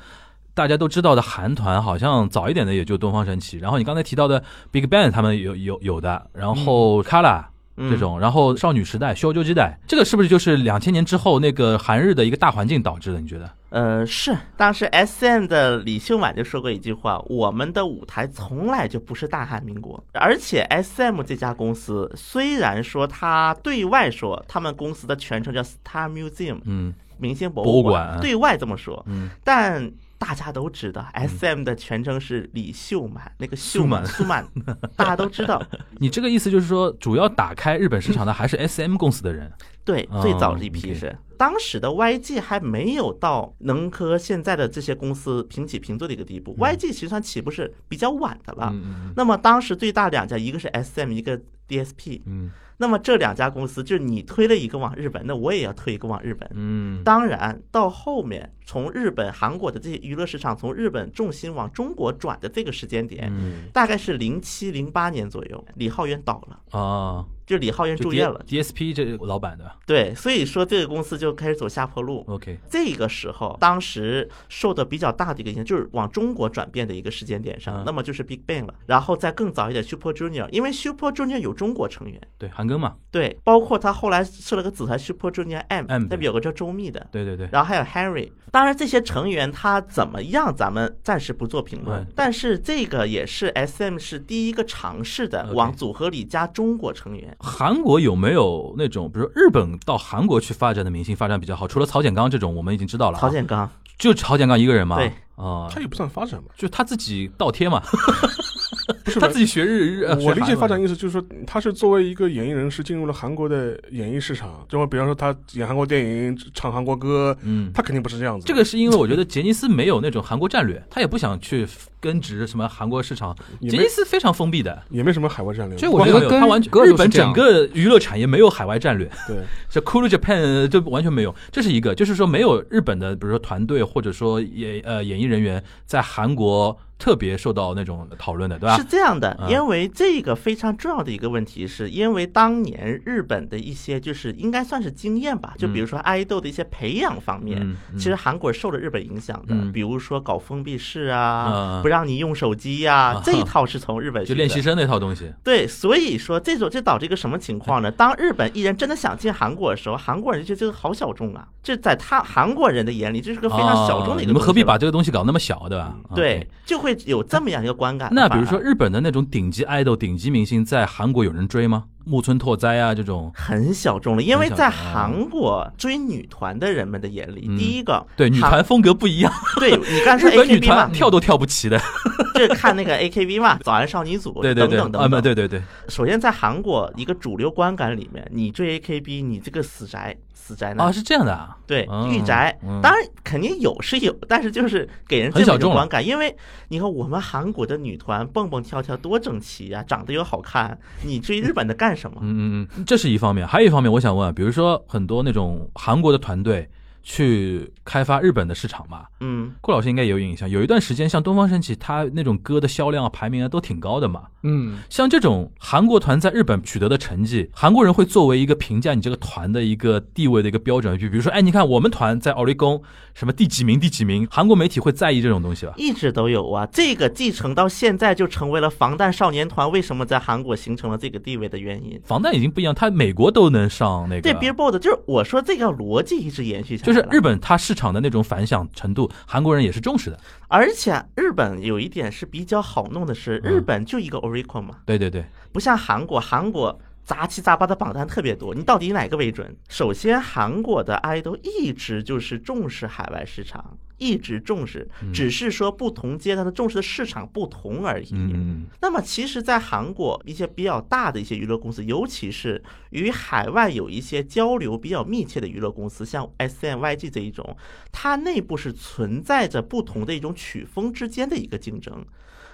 [0.53, 7.45] 大家都知道的韩团，好像早一点的也就东方神起，然后你刚才提到的 Big Bang 他们有有有的，然后 Kara 嗯
[7.77, 13.21] 这种，然后少女时代、修旧时代，这个是不是就是两千年之后那个韩日的一个大环境导致的？
[13.21, 13.51] 你觉得？
[13.71, 29.91] 呃，是当时 S M 的李秀满就说过一句话：“我们的舞台从来就不是大韩民国。”而且 S M 这家公司虽然说它对外说他们公司的全称叫 Star Museum 嗯明星博物，馆对外这么说，嗯，但
[30.21, 34.47] 大家都知道 S M 的全称是李秀满，那个秀满苏满，
[34.95, 35.61] 大家都知道。
[35.99, 39.51] 你这个意思就是说，主要打开日本市场的还是 S M 公司的人。
[39.83, 46.55] 对哦，最早这一批是当时的 YG 还没有到能和现在的这些公司平起平坐的一个地步。
[46.59, 48.73] YG 其实上起步是比较晚的了。
[49.17, 52.21] 那么当时最大两家，一个是 SM，一个 DSP。
[52.27, 52.51] 嗯
[52.83, 56.49] 那么这两家公司，就是你推了一个往日本，那我也要推一个往日本。
[56.55, 68.41] 嗯当然，到后面从日本、韩国的这些娱乐市场从日本重心往中国转的这个时间点，嗯大概是零七零八年左右，李浩源倒了，啊，就李浩源住院了。
[68.47, 69.73] D S P 这个老板的。
[69.85, 72.25] 对，所以说这个公司就开始走下坡路。
[72.29, 78.75] OK，这个时候，当时受的比较大的一个影响，就是往中国转变的一个时间点上嗯，那么就是 Big Bang 了。
[78.87, 88.31] 然后再更早一点，Super Junior，因为 Super Junior 有中国成员，对，韩庚嘛，对，包括他后来设了个子团 Super Junior M，M，那边有个叫周密的，对对对，然后还有 Harry。
[88.61, 92.07] 当然，这些成员他怎么样，咱们暂时不做评论嗯。
[92.15, 97.35] 但是这个也是 SM 是第一个尝试的往组合里加中国成员。
[97.41, 101.67] 韩国有没有那种，比如日本到韩国去发展的明星发展比较好？
[101.67, 103.67] 除了曹简刚这种，我们已经知道了啊，曹建刚，
[103.99, 105.11] 就曹简刚一个人吗，对
[105.41, 106.49] 啊，他也不算发展嘛。
[106.57, 107.83] 就他自己倒贴嘛，
[109.05, 117.71] 不是他自己学日日，呃我理解发展意思就是说，他是作为一个演艺人士进入了韩国的演艺市场，就比方说他演韩国电影、唱韩国歌，嗯。
[117.73, 118.47] 他肯定不是这样子。
[118.47, 121.67] 这个是因为我觉得杰尼斯没有那种韩国战略，他也不想去
[122.01, 123.37] 根植什么韩国市场。
[123.61, 125.79] 杰尼斯非常封闭的，也没什么海外战略。
[125.79, 129.37] 所以我觉得他完全歌日本整个娱乐产业没有海外战略，对，
[129.69, 138.77] 这 Cool Japan 这完全没有，这是一个，就是说没有日本的，比如说团队或者说演呃演艺人员在韩国特别受到那种讨论的，对吧？
[138.77, 138.85] 是？
[138.85, 147.99] 这样的嗯，因为这个非常重要的一个问题，是因为当年日本的一些就是应该算是经验吧，就比如说爱豆的一些培养方面，嗯嗯。
[147.99, 149.73] 其实韩国是受了日本影响的，嗯。
[149.73, 153.23] 比如说搞封闭式嗯啊，不让你用手机呀、啊。
[153.25, 157.91] 这一套是从日本就练习生那套东西，对，所以说这种这导致一个什么情况呢？
[157.97, 165.97] 当日本艺人真的想进韩国的时候，韩国人就觉得这个好小众啊，这在他韩国人的眼里，这是个非常小众的一个你们何必把这个东西搞那么小，对吧？
[166.15, 168.11] 对就会有这么样一个观感。
[168.13, 171.85] 那比如说日本的那种顶级爱豆、顶级明星，在韩国有人追吗？
[172.05, 181.79] 木村拓哉啊这种，很小众了，因为在韩国追女团的人们的眼里，嗯第一个对女团风格不一样， 对你刚才说 AKB 嘛团，跳都跳不齐的，
[182.35, 185.11] 就是看那个 AKB 嘛，早安少女组对对 对，啊，等等等。
[185.11, 185.23] 等。
[185.23, 190.87] 对对对，首先在韩国一个主流观感里面，你追 AKB，你这个死宅死宅男。
[190.87, 192.59] 啊，是这样的啊，对嗯御宅。
[192.63, 196.35] 嗯，当然肯定有是有，但是就是给人这么很小众了一个观感，因为
[196.69, 202.19] 你看我们韩国的女团蹦蹦跳跳多整齐呀、长得又好看，你追日本的干什么？
[202.23, 206.69] 嗯嗯嗯，这是一方面，还有一方面，我想问，比如说很多那种韩国的团队
[207.03, 214.23] 去开发日本的市场嘛，嗯，顾老师应该也有印象，有一段时间像东方神起，他那种歌的销量啊、排名啊都挺高的嘛。
[214.43, 222.83] 嗯，像这种韩国团在日本取得的成绩，韩国人会作为一个评价你这个团的一个地位的一个标准，就比如说，哎，你看我们团在奥利宫
[223.15, 225.75] 什么第几名、第几名，韩国媒体会在意这种东西吧？
[225.77, 232.01] 一直都有啊，这个继承到现在就成为了防弹少年团为什么在韩国形成了这个地位的原因。
[232.05, 234.23] 防弹已经不一样，他美国都能上那个。
[234.23, 240.19] 对 Billboard 就是我说这个逻辑一直延续下来了，就是日本它市场的那种反响程度，韩国人也是重视的。
[240.49, 243.53] 而且日本有一点是比较好弄的是，嗯。
[243.53, 249.57] 日本就一个 Oricon 嘛，对对对，不像韩国，韩国杂七杂八的榜单特别多，你到底以哪个为准？
[249.69, 258.09] 首先，韩国的 idol 一直就是重视海外市场，一直重视，只是说不同阶段的重视的市场不同而已。
[258.13, 267.57] 嗯，那么，其实，在韩国一些比较大的一些娱乐公司，尤其是与海外有一些交流比较密切的娱乐公司，像 S M Y G 这一种，
[267.93, 272.05] 它内部是存在着不同的一种曲风之间的一个竞争。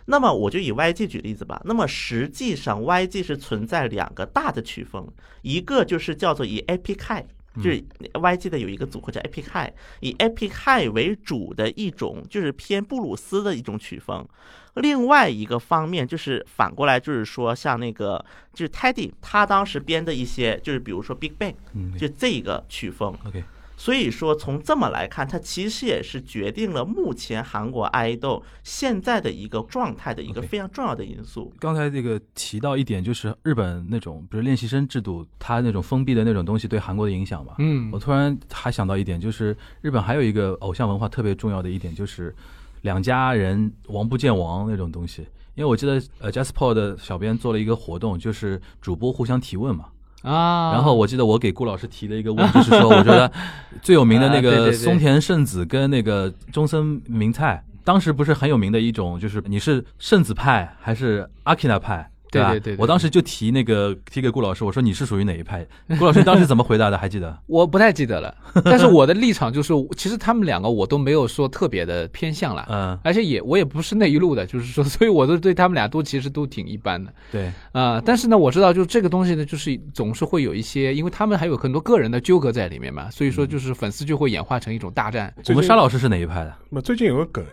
[0.08, 1.60] 那么我就以 YG 举例子吧。
[1.64, 5.08] 那么实际上 YG 是存在两个大的曲风，
[5.42, 7.24] 一个就是叫做以 High，
[7.62, 7.82] 就是
[8.14, 14.26] YG 的有一个组合叫 Epic High，以 Epic High 为主的一种就是偏布鲁斯的一种曲风。
[14.74, 23.16] 另外一个方面就是反过来，就是说像那个就是 Teddy 他当时编的一些，就是比如说 Big Bang，嗯就这个曲风。
[23.26, 23.42] ，OK，
[23.76, 31.52] 所以说，从这么来看，它其实也是决定了目前韩国爱豆现在的一个状态的一个非常重要的因素。
[31.60, 37.54] 刚才这个提到一点，就是日本那种，比如练习生制度，它那种封闭的那种东西对韩国的影响嘛。
[37.58, 42.34] 嗯我突然还想到一点，就是日本还有一个偶像文化特别重要的一点，就是
[42.80, 45.26] 两家人王不见王那种东西。
[45.54, 49.86] 因为我记得呃 Jasper 的小编做了一个活动，就是主播互相提问嘛。
[50.26, 53.30] 啊，然后我记得我给顾老师提了一个问，题是说我觉得
[53.80, 62.10] 最有名的那个松田圣子跟那个中森明菜，当时不是很有名的一种，就是你是圣子派还是阿基娜派？
[62.32, 62.50] 吧？
[62.50, 65.66] 对对对对我当时就提那个提给顾老师，我说你是属于哪一派？
[65.98, 66.98] 顾老师当时怎么回答的？
[66.98, 67.36] 还记得？
[67.46, 85.32] 我不太记得了， 但是我的立场就是，其实他们两个我都没有说特别的偏向了，嗯，而且也我也不是那一路的，就是说， 所以我都对他们俩都其实都挺一般的对，啊、但是呢，我知道就是这个东西呢，就是总是会有一些，因为他们还有很多个人的纠葛在里面嘛，所以说就是粉丝就会演化成一种大战。
[85.48, 86.54] 我们沙老师是哪一派的？
[86.70, 87.44] 那最近有个梗，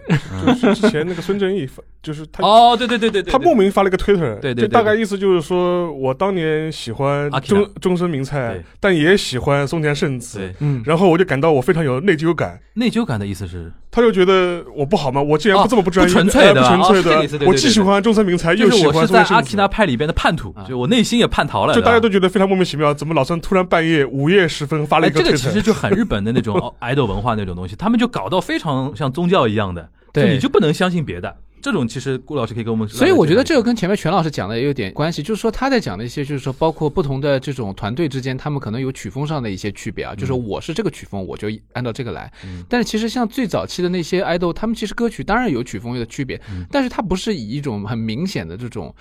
[0.61, 12.59] 就是之前那个孙正义发，就是他哦，对对对对对，他莫名发了一个推特，对对大概意思就是说我当年喜欢中中森明菜，但也喜欢松田圣子对，嗯，然后我就感到我非常有内疚感。
[12.73, 15.21] 内疚感的意思是，他就觉得我不好吗？
[15.21, 19.55] 我既然哦不这么不专业，不纯粹呃的纯粹的我既喜欢中森明菜，又喜欢就是我是松田圣子在阿基。
[19.55, 25.37] 纳派里边的叛徒，就我内心也叛逃了，就大家都觉得非常莫名其妙，怎么老孙突然半夜午夜时分发了哎，一个推特？
[25.37, 31.35] 这个其实就很 日本的那种 idol 文化那种东西，他们就搞到非常像宗教一样的，对你就不能相信别的。
[31.63, 42.29] 这种其实顾老师可以跟我们，所以我觉得这个跟前面全老师讲的也有点关系，就是说他在讲的一些，就是说包括不同的这种团队之间，他们可能有曲风上的一些区别啊，就是说我是这个曲风，我就按照这个来。
[42.43, 48.93] 嗯但是其实像最早期的那些 idol，他们其实歌曲当然有曲风的区别，嗯但是它不是以一种很明显的这种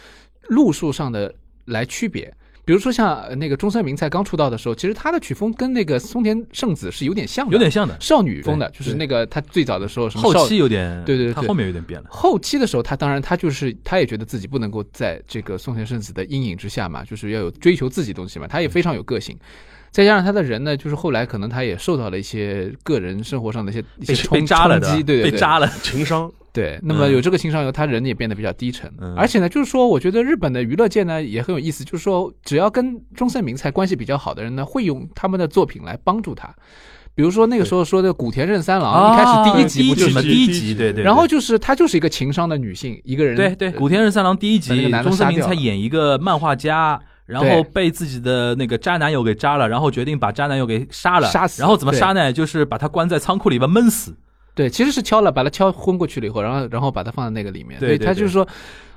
[0.49, 1.35] 路数上的
[1.65, 2.33] 来区别。
[2.65, 12.09] 比如说像呃那个中森明菜刚出道的时候，其实他的曲风跟那个松田圣子是有点像的，有点像的，少女风的，就是那个他最早的时候什么后少期有点，对对对他后面有点变了。
[12.11, 19.37] 后期的时候，他当然他就是他也觉得自己不能够在这个松田圣子的阴影之下嘛，就是要有追求自己东西嘛，他也非常有个性。
[19.91, 25.69] 再加上他的人呢，就是后来可能他也受到了一些个人生活上的一些一些被冲被扎了的，冲击，对对对，被扎了。
[25.83, 28.93] 情商，对，那么有这个情商以后，他人也变得比较低沉。
[29.01, 36.55] 嗯而且呢，就是说，我觉得日本的娱乐界呢也很有意思，就是说，只要跟中森明菜关系比较好的人呢，会用他们的作品来帮助他。
[37.15, 47.01] 比如说那个时候说的古田任三郎，一开始第一集不就是啊第一集对对，然后就是她就是一个情商的女性，一个人对对，古田任三郎第一集中森明菜演一个漫画家。
[47.25, 52.33] 然后被自己的那个渣男友给渣了，然后决定把渣男友给杀了，杀死然后怎么杀呢？
[52.33, 54.15] 就是把他关在仓库里边闷死。
[54.55, 57.81] 对，其实是敲了，把它敲昏过去了以后，然后然后把它放在那个里面。
[57.81, 58.47] 对对对所以他就是说，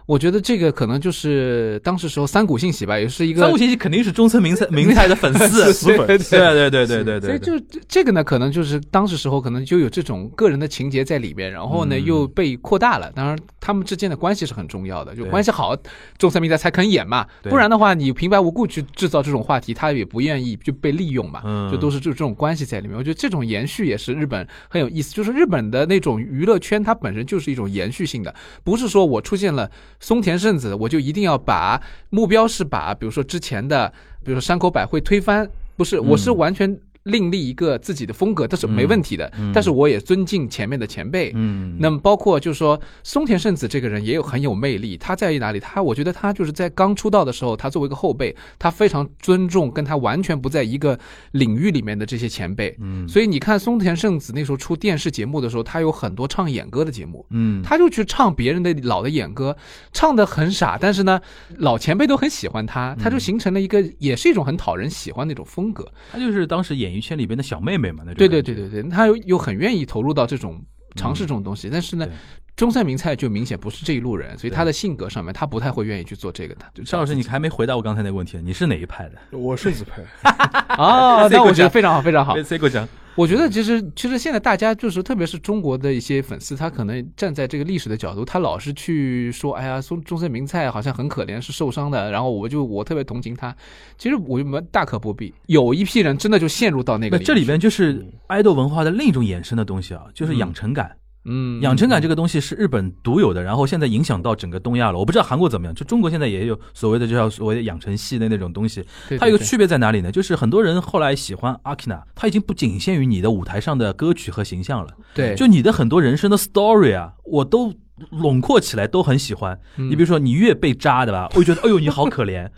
[0.06, 12.06] 我觉得这个可能就是当时时候三谷幸喜吧，也是一个三谷幸喜肯定是中村明菜 明菜的粉丝，死粉对对对对对对对，所以就这这个呢，可能就是当时时候可能就有这种个人的情节在里边，然后呢嗯。
[12.06, 13.12] 又被扩大了。
[13.16, 15.76] 当然，他们之间的关系是很重要的，就关系好，
[16.20, 17.50] 中村明菜才肯演嘛，对。
[17.50, 21.72] 不然的话，你平白无故去制造这种话题，他也不愿意就被利用嘛，嗯。
[21.72, 22.96] 就都是就这种关系在里面。
[22.96, 33.92] 我觉得这种延续也是日本很有意思，就是日本的那种娱乐圈，它本身就是一种延续性的，不是说我出现了松田圣子，我就一定要把目标是把比如说之前的，
[34.24, 36.80] 比如说山口百惠推翻，不是，我是嗯完全。
[37.06, 39.32] 另立一个自己的风格，这是没问题的。
[39.54, 41.32] 但是我也尊敬前面的前辈。
[41.36, 44.98] 嗯，那么包括就是说，松田圣子这个人也有很有魅力。
[44.98, 45.60] 他在于哪里？
[45.60, 50.98] 他我觉得他就是在刚出道的时候，他作为一个后辈，他非常尊重跟他完全不在一个
[51.34, 52.76] 领域里面的这些前辈。
[52.80, 57.24] 嗯所以你看松田圣子那时候出电视节目的时候，他有很多唱演歌的节目。
[57.30, 59.56] 嗯，他就去唱别人的老的演歌，
[59.94, 61.22] 唱的很傻，但是呢，
[61.58, 65.88] 老前辈都很喜欢他，他就形成了一个，也是一种很讨人喜欢的一种风格。
[66.12, 70.64] 他就是当时演艺圈里边的小妹妹嘛，那种对对对对对，他又又很愿意投入到这种
[70.96, 72.08] 尝试这种东西，但是呢，
[72.56, 76.66] 中山名菜就明显不是这一路人，所以他的性格上面他不太会愿意去做这个的。
[76.74, 79.38] 就邵老师，你还没回答我刚才那个问题，你是哪一派的？
[79.38, 80.02] 我是子派，
[80.78, 82.34] 哦， 那我觉得非常好，非常好。
[82.34, 93.56] 被 C 哥讲，我觉得其实其实现在大家就是特别是中国的一些粉丝，他可能站在这个历史的角度，他老是去说，哎呀，中中森明菜好像很可怜，是受伤的，然后我就我特别同情他。
[93.98, 100.92] 其实我们大可不必，有一批人真的就陷入到那个里这里边就是爱豆文化的另一种衍生的东西啊，就是养成感。
[101.26, 104.98] 嗯养成感这个东西是日本独有的，然后现在影响到整个东亚了。
[104.98, 108.86] 我不知道韩国怎么样，就中国现在也有所谓的就叫所谓的养成系的那种东西。
[109.10, 110.12] 对它有个区别在哪里呢？
[110.12, 117.74] 就是很多人后来喜欢阿 k i n a 它已经不仅限于你的舞台上的歌曲和形象了，对，就你的很多人生的 story 啊，我都
[118.12, 119.60] 笼括起来都很喜欢。
[119.78, 122.50] 嗯你比如说你越被扎的吧，我就觉得哎呦你好可怜。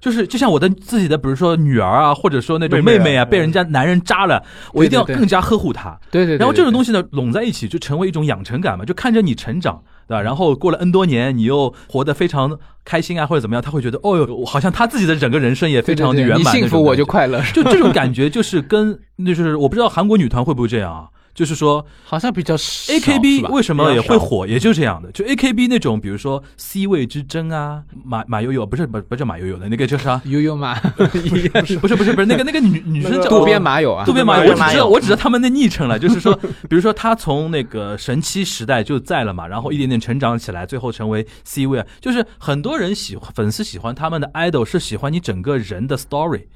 [0.00, 4.42] 就是就像我的自己的，比如说女儿啊，或者说那种妹妹啊被人家男人渣了，
[4.72, 5.98] 我一定要更加呵护她。
[6.10, 6.38] 对对对。
[6.38, 10.20] 然后这种东西，西呢，拢在一起就成为一种养成感嘛，就看着你成长，对吧？
[10.22, 16.54] 然后过了 N 多年，你又活得非常开心啊，或者怎么样，他会觉得，哦哟，好像他自己的整个人生也非常的圆满。
[16.54, 21.08] 你幸福我就快乐，就这种 感觉，就是跟就是我不知道韩国女团会不会这样啊？
[21.36, 23.50] 就是说好像比较少 A K 是 B 吧？
[23.50, 25.12] 为什么也会火，也就这样的。
[25.12, 30.18] 就 A K B 那种，比如说 C 位之争啊，马马悠悠不是不不叫马悠悠的那个叫啥？
[30.24, 41.86] 悠悠马， 不是不是不是那个那个女女生叫渡边麻友啊，渡边麻友，我只知道我只知道他们的昵称了，就是说，比如说他从那个神七时代就在了嘛，然后一点点成长起来，最后成为 C 位，啊。
[42.00, 46.46] 就是很多人喜欢粉丝喜欢他们的 idol 是喜欢你整个人的 story，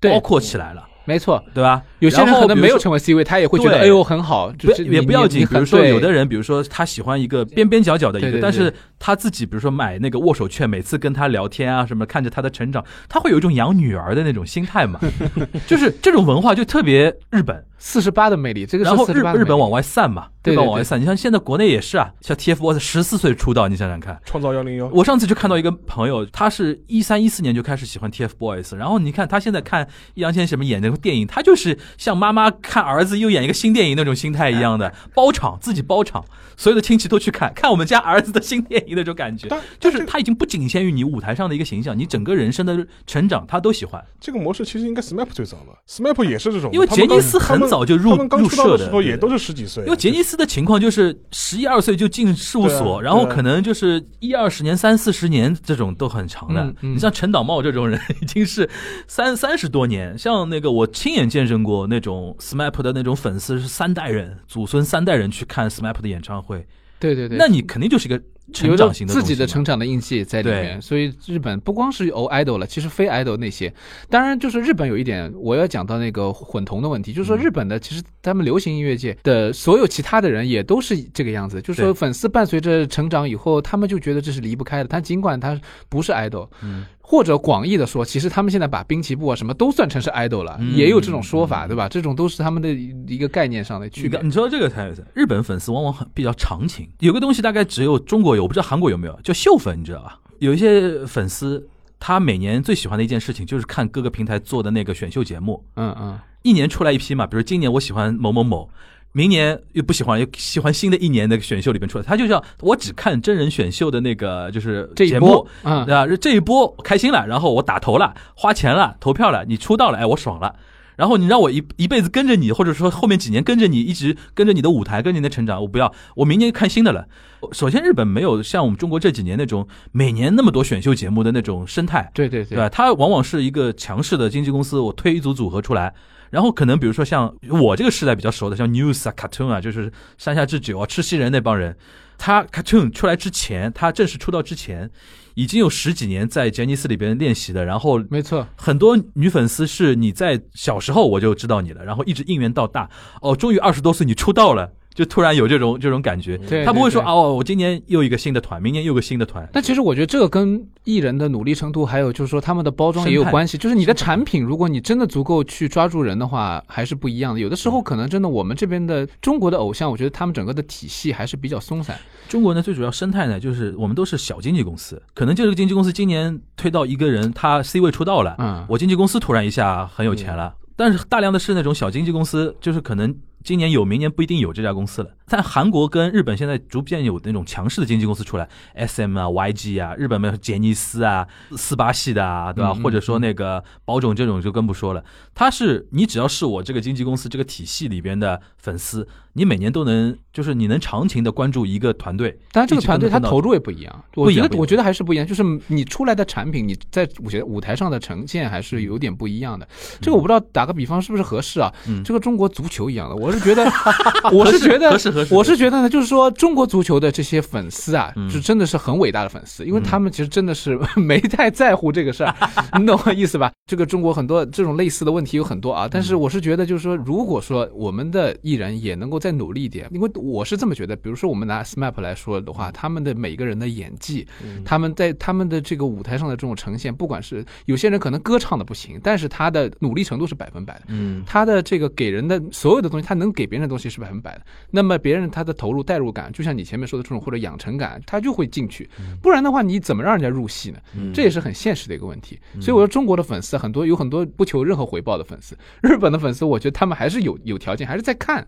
[0.00, 1.42] 包括起来了，没错。
[1.54, 1.82] 对吧？
[1.98, 3.80] 有些人可能没有成为 C 位，他也会觉得对。
[3.82, 8.42] 哎呦很好，就不是也不要紧，比如说有的人，比如说他喜欢一个边边角角的一个，对对对。
[8.42, 15.00] 但是他自己比如说买那个握手券，每次跟他聊天啊什么，看着他的成长，他会有一种养女儿的那种心态嘛，
[15.66, 19.34] 就是这种文化就特别日本，四十八的魅力，这个是然后日四十八。
[19.34, 21.00] 日本往外散嘛，对吧往外散。
[21.00, 24.20] 你像现在国内也是啊，像 TFBOYS 十四岁出道，你想想看。
[24.26, 36.22] 创造幺零幺，我上次就看到一个朋友，他是一三一四年就开始喜欢 TFBOYS，然后你看他现在看易烊千玺什么演那个电影，他就是像妈妈看儿子又演一个新电影那种心态一样的，包场自己包场，
[36.58, 44.04] 所有的亲戚都去看，看我们家儿子的新电影那种感觉但，就是他已经不仅限于你舞台上的一个形象，你整个人生的成长他都喜欢。
[44.20, 56.74] 这个模式其实应该 SMAP 最早吧，SMAP 也是这种，因为杰尼斯很早就入入社的时候也都是十几岁啊，因为杰尼斯的情况就是十一二岁就进事务所，然后可能就是一二十年、三四十年这种都很长的。
[56.80, 58.68] 你像陈导茂这种人，已经是
[59.06, 60.18] 三三十多年。
[60.18, 66.66] 像那个我亲眼见证过那种 SMAP 的那种粉丝是三代人，祖孙三代人去看 SMAP 的演唱会，
[66.98, 68.20] 对对对，那你肯定就是一个
[68.52, 73.70] 成长型的自己的成长的印记在里面，所以日本不光是偶 idol 了，其实非 idol 那些，
[74.08, 77.40] 当然就是日本有一点我要讲到那个混同的问题，就是说嗯。
[77.40, 91.88] 日本的其实他们流行音乐界的所有其他的人也都是这个样子，就是说粉丝伴随着成长以后，他们就觉得这是离不开的，他尽管他不是 idol，嗯或者广义的说，其实他们现在把滨崎步啊什么都算成是 idol 了，嗯也有这种说法，嗯对吧？
[91.88, 94.30] 这种都是他们的一个概念上的区别你。
[94.30, 95.04] 知道这个才有意思。
[95.12, 100.20] 日本粉丝往往很比较长情，有个东西大概只有中国有，我不知道韩国有没有，叫秀粉，你知道吧？
[100.38, 108.70] 有一些粉丝，他每年最喜欢的一件事情就是看各个平台做的那个选秀节目，嗯嗯，一年出来一批嘛，比如今年我喜欢某某某。
[109.12, 116.06] 明年又不喜欢，又喜欢新的一年的选秀里面出来，他就叫我只看真人选秀的那个就是这一节目波，，嗯对，吧？
[116.20, 120.54] 这一波我开心了，然后我打投了，花钱了，投票了，你出道了，哎，我爽了。
[120.96, 127.06] 然后你让我一一辈子跟着你，或者说后面几年跟着你，一直跟着你的舞台，跟着你的成长，我不要，我明年看新的了。
[127.52, 132.68] 首先，日本没有像我们中国这几年那种每年那么多选秀节目的那种生态，对对对吧？
[132.68, 135.94] 它往往是一个强势的经纪公司，我推一组组合出来，
[136.30, 141.76] 然后可能比如说像我这个时代比较熟的，像 News 啊、Cartoon 啊，就是山下智久啊、赤西仁那帮人，
[142.16, 144.90] 他 Cartoon 出来之前，他正式出道之前，
[145.34, 152.88] 已经有十几年在杰尼斯里边练习的，然后没错，很多女粉丝是你在小时候我就知道你了，然后一直应援到大，
[153.20, 156.36] 哦，终于二十多岁你出道了，就突然有这种这种感觉。
[156.38, 159.48] 对他不会说哦，我今年又一个新的团，明年又个新的团。
[159.52, 163.56] 但其实我觉得这个跟艺人的努力程度，还有就是说他们的包装也有关系。
[163.56, 167.40] 就是你的产品，如果你真的足够去抓住人的话，还是不一样的。
[167.40, 171.98] 有的时候可能真的我们这边的中国的偶像，我觉得他们整个的体系还是比较松散。
[172.28, 185.10] 中国呢，最主要生态呢，就是我们都是小经纪公司，可能这个经纪公司今年推到一个人，他 C 位出道了，嗯我经纪公司突然一下很有钱了，但是大量的是那种小经纪公司，就是可能今年有，明年不一定有这家公司了。
[185.26, 191.26] 在韩国跟日本现在逐渐有那种强势的经纪公司出来，S M 啊、YG 啊，日本没有杰尼斯啊、
[191.56, 192.72] 四八系的啊，对吧？
[192.72, 195.02] 嗯嗯或者说那个宝冢这种就更不说了。
[195.34, 202.30] 他是你只要是我这个经纪公司这个体系里边的粉丝，你每年都能就是你能长情的关注一个团队。
[202.52, 204.04] 当然，这个团队跟着到它投入也不一样。
[204.14, 205.26] 我觉得，我觉得还是不一样。
[205.26, 209.66] 就是你出来的产品，你在我觉得舞台上的呈现还是有点不一样的。
[210.00, 211.72] 这个我不知道打个比方是不是合适啊？
[211.86, 213.64] 嗯这个中国足球一样的，我是觉得，
[214.32, 222.34] 我是觉得合适合适我是觉得呢，就是说中国足球的这些粉丝啊，嗯是真的是很伟大的粉丝，因为他们其实真的是没太在乎这个事儿，
[222.78, 223.52] 你懂我意思吧？
[223.66, 230.96] 这个中国很多这种类似的问题有很多啊，但是我是觉得就是说，如果说我们的艺人也能够再努力一点，因为我是这么觉得。
[230.96, 234.26] 比如说我们拿 SMAP 来说的话，他们的每个人的演技，
[234.64, 240.82] 他们在他们的这个舞台上的这种呈现，不管是有些人可能歌唱的不行，但是他的努力程度是百分百的。
[240.88, 244.42] 嗯，他的这个给人的所有的东西，他能给别人的东西是百分百的。
[244.70, 248.88] 那么别人他的投入代入感，就像你前面说的这种或者养成感，他就会进去。
[249.20, 250.78] 不然的话，你怎么让人家入戏呢？
[251.12, 252.38] 这也是很现实的一个问题。
[252.60, 258.46] 所以我说，中国的粉丝很多有很多不求任何回报的粉丝，日本的粉丝，我觉得他们还是有有条件，还是在看。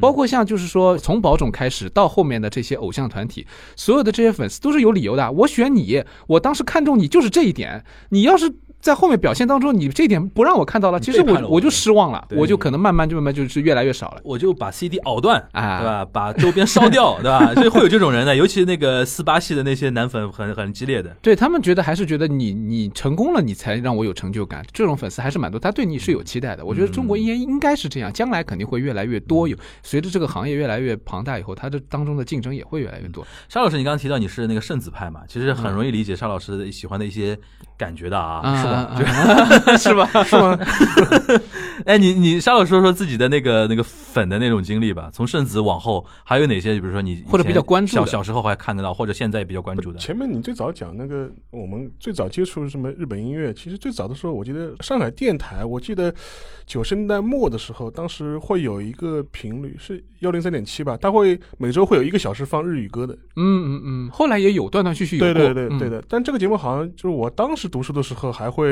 [0.00, 3.46] 包括像就是说从宝冢开始到后面的这些偶像团体，
[3.76, 5.30] 所有的这些粉丝都是有理由的。
[5.32, 7.84] 我选你，我当时看中你就是这一点。
[8.08, 8.54] 你要是
[8.84, 14.20] 在后面表现当中，你这一点不让我看到了，其实我我我就失望了，我就可能慢慢就慢慢就是越来越少了。
[14.22, 16.04] 我就把 CD 熬断，啊对吧？
[16.12, 17.54] 把周边烧掉， 对吧？
[17.54, 21.16] 所以会有这种人的，尤其那个四八系的那些男粉很很激烈的。
[21.22, 24.62] 对他们觉得还是觉得你你成功了，你才让我有成就感。
[24.70, 26.62] 这种粉丝还是蛮多，他对你是有期待的。
[26.62, 29.48] 我觉得中国应该应该是这样，将来肯定会越来越多。
[29.48, 33.26] 有随着这个行业越来越庞大以后，它这当中的竞争也会越来越多。
[33.48, 37.38] 沙老师，你刚刚提到你是那个圣子派嘛，其实很容易理解沙老师喜欢的一些
[37.78, 38.73] 感觉的啊，是
[39.78, 40.06] 是吧？
[40.24, 40.58] 是吗？
[41.86, 46.74] 哎，你你沙老师说说自己的那个那个粉的那种经历吧，从圣子往后还有哪些？
[46.80, 49.98] 比如说你或者比较关注的小小时候还看得到，或者现在也比较关注的。
[49.98, 56.14] 前面你最早讲那个，我们最早接触什么日本音乐，其实最早的时候，我记得上海电台，我记得
[56.64, 63.12] 九十年代末的时候，当时会有一个频率是幺零三点七吧，它会每周会有一个小时放日语歌的。
[63.36, 68.63] 嗯嗯嗯，后来也有断断续续有对对对对的，但这个节目好像就是我当时读书的时候，还会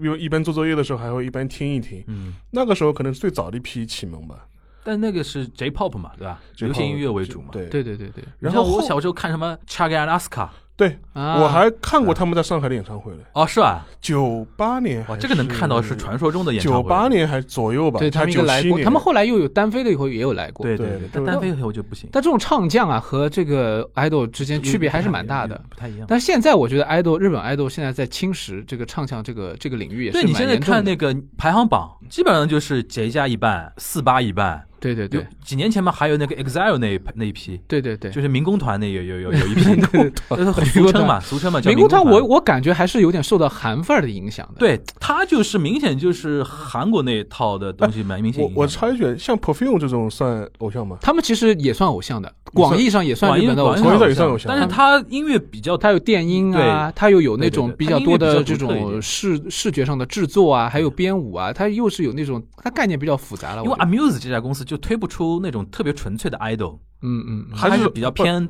[0.00, 2.02] 因为一般做作业的时候，还会一般听一听。
[2.06, 4.46] 嗯，那个时候可能是最早的一批启蒙吧。
[4.84, 6.40] 但那个是 J-pop 嘛，对吧？
[6.58, 7.48] 流行音乐为主嘛。
[7.52, 10.48] 对对对对对然然后我小时候看什么 Chage Alaska，
[10.78, 11.42] 对，啊！
[11.42, 13.84] 我还看过他们在上海的演唱会嘞，哦，是吧？
[14.00, 15.22] 九八年还哇，是。
[15.22, 16.78] 这个能看到是传说中的演唱会。
[16.80, 17.08] 九八。
[17.08, 18.84] 年还左右吧，对他们应该来过，年。
[18.84, 20.64] 他们后来又有单飞了以后也有来过。
[20.64, 25.58] 对对对，但单飞以后就不行，但这种唱将啊和这个 idol 之间区别还是蛮大的。
[25.70, 26.06] 不太一样。
[26.06, 34.62] 但现在我觉得 idol 日本 idol 现在在侵蚀这个唱将这个这个领域也是对你现在严重的看那个排行榜，基本上就是杰加一半，四八一半。
[34.80, 35.08] 有对对。
[35.08, 39.64] 对几年前嘛，还有那个 EXILE 那一那一批，对对对，就是民工团那有有有有一批，
[40.28, 42.02] 呃俗称嘛，俗称嘛，民工团。
[42.02, 44.58] 团我我感觉还是有点受到韩范儿的影响的。
[44.58, 48.50] 对他就是明显就是韩国那一套的东西蛮明显我。
[48.54, 50.98] 我插一句，像 Perfume 这种算偶像吗？
[51.00, 53.82] 他们其实也算偶像的，广义上也算日本的偶像。
[53.82, 53.98] 广义。
[53.98, 54.52] 上也算偶像。
[54.52, 63.62] 但是他音乐比较它有电音啊，它又有那种比较多的这种视视觉上的制作啊，还有编舞啊，它又是有那种它概念比较复杂了。
[63.64, 67.56] 因为我 Amuse 这家公司就推不出那种特别纯粹的 idol，嗯嗯，嗯。
[67.56, 68.46] 还是比较偏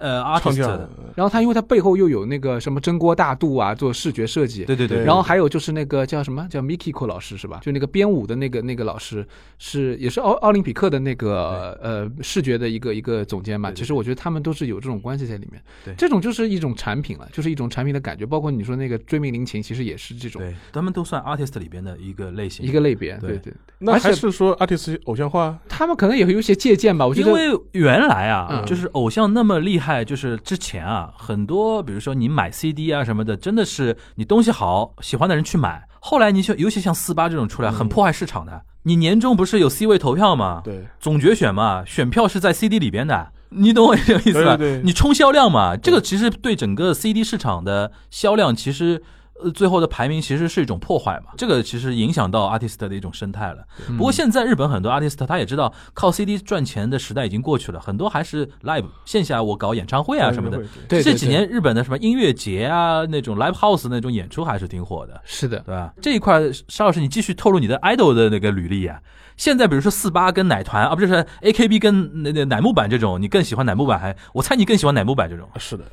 [0.00, 0.80] 呃唱 artist。
[1.14, 4.64] 然后他因为他背后又有那个什么真锅大度啊，做视觉设计。
[4.64, 7.60] 对对对，然后还有就是那个叫什么叫 Mikiko 老师是吧？
[7.62, 9.26] 就那个编舞的那个那个老师
[9.58, 13.72] 是也是奥奥林匹克的那个呃视觉的一个一个总监嘛。
[13.72, 15.62] 其实我觉得他们都是有这种关系在里面。
[15.84, 18.24] 对这种就是一种产品了，就是一种产品的感觉。
[18.24, 23.16] 包括你说那个追命林琴，其实也是这种对，他们都算 artist 里边的一个类型，一个类别。
[23.18, 25.58] 对对对，那而且还是说 artist 偶像化？
[25.68, 27.06] 他们可能也会有一些借鉴吧。
[27.06, 35.86] 我觉得因为原来啊，嗯就是偶像那么厉害，就是之前啊，很多比如说你买 CD 啊什么的，真的是你东西好，喜欢的人去买。
[36.00, 38.62] 后来你像尤其像四八这种出来，很破坏市场的。
[38.84, 40.60] 你年终不是有 C 位投票吗？
[40.64, 43.28] 对，总决选嘛，选票是在 CD 里边的。
[43.50, 44.56] 你懂我这个意思吧？
[44.56, 49.02] 对对对你冲销量嘛，这个其实对整个 CD 市场的销量，其实
[49.44, 51.32] 呃最后的排名其实是一种破坏嘛。
[51.36, 53.58] 这个其实影响到 artist 的一种生态了。
[53.88, 60.58] 嗯不过现在日本很多 artist 他也知道靠 CD 赚钱的时代已经过去了，很多还是 live 线下我搞演唱会啊什么的。
[60.88, 65.20] 对对这几年日本的什么音乐节啊，那种 live house 那种演出还是挺火的。
[65.24, 65.92] 是的，对吧？
[66.00, 68.98] 这一块，沙老师，你继续透露你的 idol 的那个履历啊。
[69.34, 74.14] 现在比如说四八跟奶团啊，不就是 AKB 跟那那乃木坂这种，你更喜欢乃木坂还？
[74.34, 75.48] 我猜你更喜欢乃木坂这种。
[75.54, 75.84] 啊是的。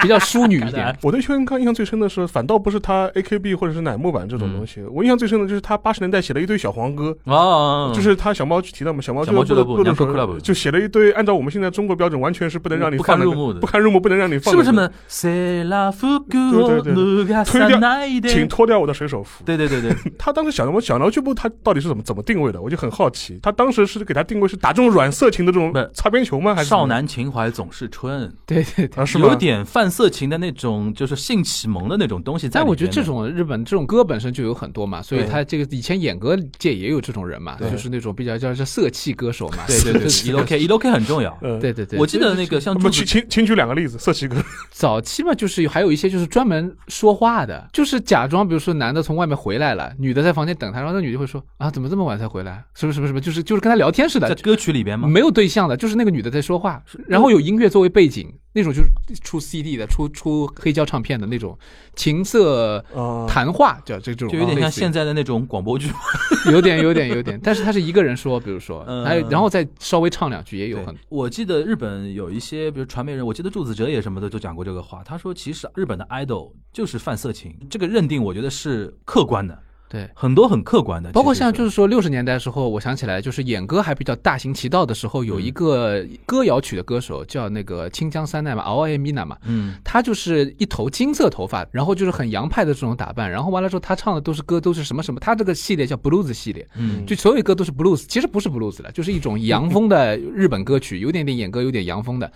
[0.00, 0.96] 比较淑女一点。
[1.02, 7.15] 我对邱元康印象最深的是，反倒不是他 AKB 或者是乃木坂这种东西，我印象最深的就是他八十年代写了一堆小黄歌。
[7.25, 14.63] 哦，就是他小猫提到嘛，小猫小猫俱乐部部的时娘候 club 就写了一堆，按照我们现在中国标准，完全是不能让你不放的堪入目的不堪入目，不能让你放的歌。
[14.63, 14.91] 是不是呢？
[15.09, 19.43] セラフグを脱がさないで请脱掉我的水手服。
[19.45, 22.61] 对对对对， 他当时小毛小毛俱部他到底是怎么怎么定位的？
[22.61, 23.39] 我就很好奇。
[23.41, 26.55] 他当时是给他定位是打这种软色情的这种不是擦边球吗？
[26.55, 29.01] 还是怎么少男情怀总是春，对对对。
[29.01, 29.05] 啊？
[29.05, 39.64] 是吗有点泛色情的那种，就是性启蒙的那种东西在但 为我 觉得这种日本这种歌本身就有很多嘛，所以他这个以前演歌界也有这种人嘛，就是那种比较叫叫色气歌手嘛。
[39.66, 41.36] 对对对这，E O K E O K 很重要。
[41.42, 44.36] 嗯，对对对，我记得那个像那么柱子请请请举两个例子，色气歌，
[44.70, 52.64] 早期嘛，就是还有一些就是专门说话的，就是假装，比如说男的从外面回来了，女的在房间等他，然后那女的会说啊，怎么这么晚才回来？
[52.74, 55.08] 什么什么什么，就是就是跟他聊天似的，在歌曲里边吗？
[55.08, 58.88] 没有对象的，就是那个女的在说话，然后有音乐作为背景，那种就是
[59.22, 61.56] 出 CD 的、出出黑胶唱片的那种
[61.94, 62.57] 情色
[62.94, 65.90] 啊谈话，叫这种，就有点像现在的那种广播剧。
[66.52, 69.04] 有点有点有点，但是他是一个人说，比如说，嗯。
[69.04, 70.86] 还有然后再稍微唱两句，也有对。
[70.86, 75.02] 很，我记得日本有一些，比如传媒人，我记得柱子哲也什么的都讲过这个话。
[75.04, 80.08] 他说，其实日本的 idol 就是犯色情，这个认定我觉得是客观的，对。
[80.14, 81.10] 很多很客观的。
[81.12, 102.30] 包括像就是说六十年代的时候，我想起来，就是演歌还比较大行其道的时候，嗯有一个歌谣曲的歌手叫那个清江三奈嘛，，R M Mina 嘛，嗯，他就是一头金色头发，然后就是很洋派的这种打扮，然后完了之后他唱的都是歌，都是什么什么，他这个系列叫 blues 系列，嗯就所有歌都是 blues，其实不是 blues 了，就是一种 洋风的日本歌曲，有点点演歌，有点洋风的。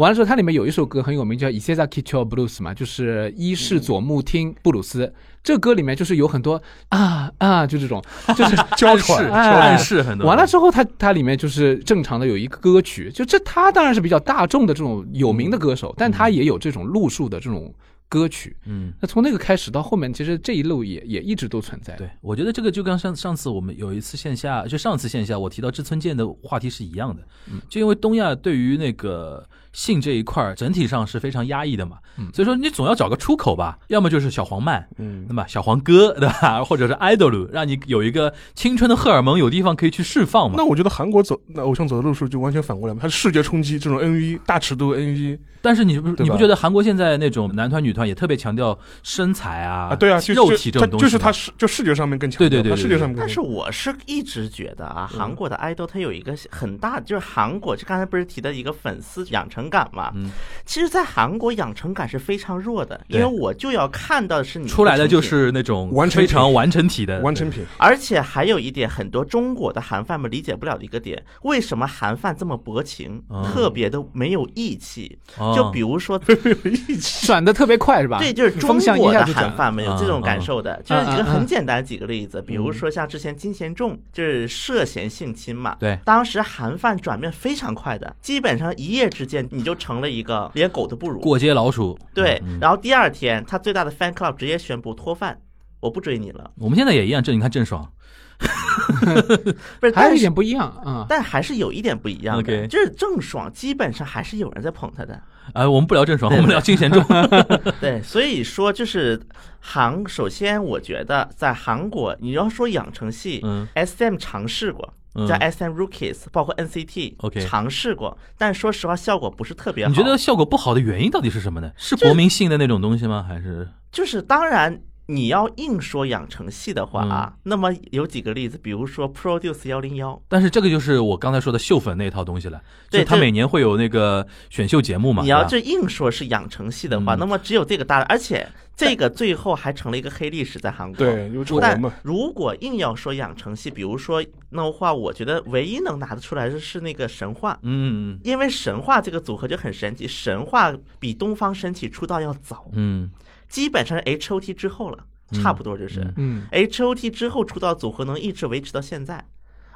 [0.00, 5.12] 完了之后，它里面有一首歌很有名，叫《Isezaki Cho Blues》嘛，就是伊势佐木听布鲁斯。
[5.42, 8.02] 这歌里面就是有很多啊啊，就这种，
[8.34, 10.26] 就是娇暗示喘，哎暗示很多。
[10.26, 17.70] 完了之后它，它里面就是正常的有一个歌曲，就这他当然是比较大众的这种有名的歌手，但他也有这种路数的这种
[18.10, 18.54] 歌曲。
[18.66, 21.96] 嗯，那从那个开始到后面，其实这一路也也一直都存在。
[21.96, 27.22] 对，我觉得这个就跟上上次我们有一次线下，就上次线下我提到志村健的话题是一样的，
[27.68, 31.98] 就因为东亚对于那个性这一块整体上是非常压抑的嘛，
[32.34, 35.24] 所以说你总要找个出口吧，要么就是小黄漫，嗯。
[35.28, 40.56] 那么小黄歌对吧，或者是 idol，让你有一个青春的荷尔蒙有地方可以去释放嘛。
[40.56, 40.64] 那。
[40.70, 53.40] 我觉得韩国走那偶像走的路数就完全反过来嘛，它是视觉冲击，这种 NV 大尺度 NV 但是你不你不觉得韩国现在那种男团女团也特别强调身材啊啊，对啊，就肉体这种东西就是他视就视觉上面更强调，对对对视觉上面但是。
[53.50, 60.12] 我是一直觉得啊，嗯韩国的爱豆他有一个很大，就是韩国，就刚才不是提到一个粉丝养成感嘛？
[60.14, 60.30] 嗯
[60.64, 75.18] 其实，在韩国养成感是非常弱的，因为我就要看到的是你出来的就是那种完成品非常完成体的完成品，而且还有一点，很多中国的韩范们理解不了的一个点，为什么韩范这么薄情，哦特别的没有义气？
[75.38, 78.18] 哦就比如说，没有义气转的特别快是吧？
[78.18, 79.24] 对，就是中国的。
[79.30, 80.82] 韩范们有这种感受的。
[80.84, 91.20] 就是一个很简单的几个例子，比如说像之前金贤重就是涉嫌性侵嘛，对当时韩范转变非常快的，基本上一夜之间你就成了一个连狗都不如。
[91.20, 91.98] 过街老鼠。
[92.12, 95.38] 对嗯，然后第二天他最大的 fan club 直接宣布脱饭，
[95.80, 96.50] 我不追你了。
[96.56, 97.90] 我们现在也一样，这你看郑爽，
[99.80, 105.20] 不是，还有一但是点不一样啊，但还是有一点不一样的 OK 就是郑爽基本上还是有人在捧她的。
[105.54, 107.04] 呃，我们不聊郑爽，我们聊金贤重。
[107.80, 109.20] 对，所以说就是
[109.60, 114.94] 韩，首先我觉得在韩国，你要说养成系，嗯 S M 尝试过。
[115.12, 119.88] 嗯叫 S M Rookies，包括 N C T OK 尝试过，但说实话效果不是特别好。
[119.90, 121.72] 你觉得效果不好的原因到底是什么呢？
[121.76, 123.26] 是国民性的那种东西吗？
[123.26, 124.80] 还是就是当然
[125.10, 127.38] 你要硬说养成系的话啊，嗯。
[127.42, 135.22] 那么有几个例子，比如说 Produce 幺零幺，但是这个就是我刚才说的秀粉那套东西了，对这就他每年会有那个选秀节目嘛。
[135.22, 137.18] 你要这硬说是养成系的话，嗯。
[137.18, 140.96] 那么只有这个大，而且这个最后还成了一个黑历史在韩国。
[140.98, 148.18] 对，有丑闻但嘛，如果硬要说养成系，比如说那的话，我觉得唯一能拿得出来的是那个神话，嗯。
[148.22, 153.10] 因为神话这个组合就很神奇，神话比东方神起出道要早，嗯
[153.50, 156.14] 基本上是 H O T 之后了，差不多就是、嗯。
[156.16, 159.26] 嗯，H O T 之后出道组合能一直维持到现在。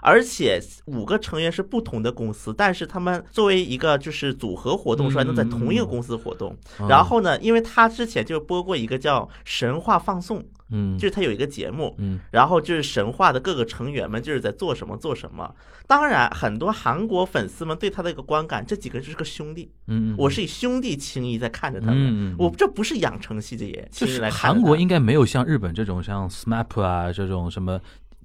[0.06, 6.54] 而且五个成员是不同的公司，但是他们作为一个就是组合活动出来，能在同一个公司活动。
[6.78, 10.40] 嗯，然后呢，因为他之前就播过一个叫《神话放送》，
[10.74, 15.54] 嗯就是他有一个节目，嗯然后就是神话的各个成员们就是在做什么做什么。
[15.86, 21.96] 当然，很多韩国粉丝们对他的一个观感，这几个就是个兄弟，嗯，我是以兄弟情谊在看着他们。
[21.96, 27.80] 嗯我这不是养成系的耶，就是韩国应该没有像日本这种像 SMAP 啊这种什么。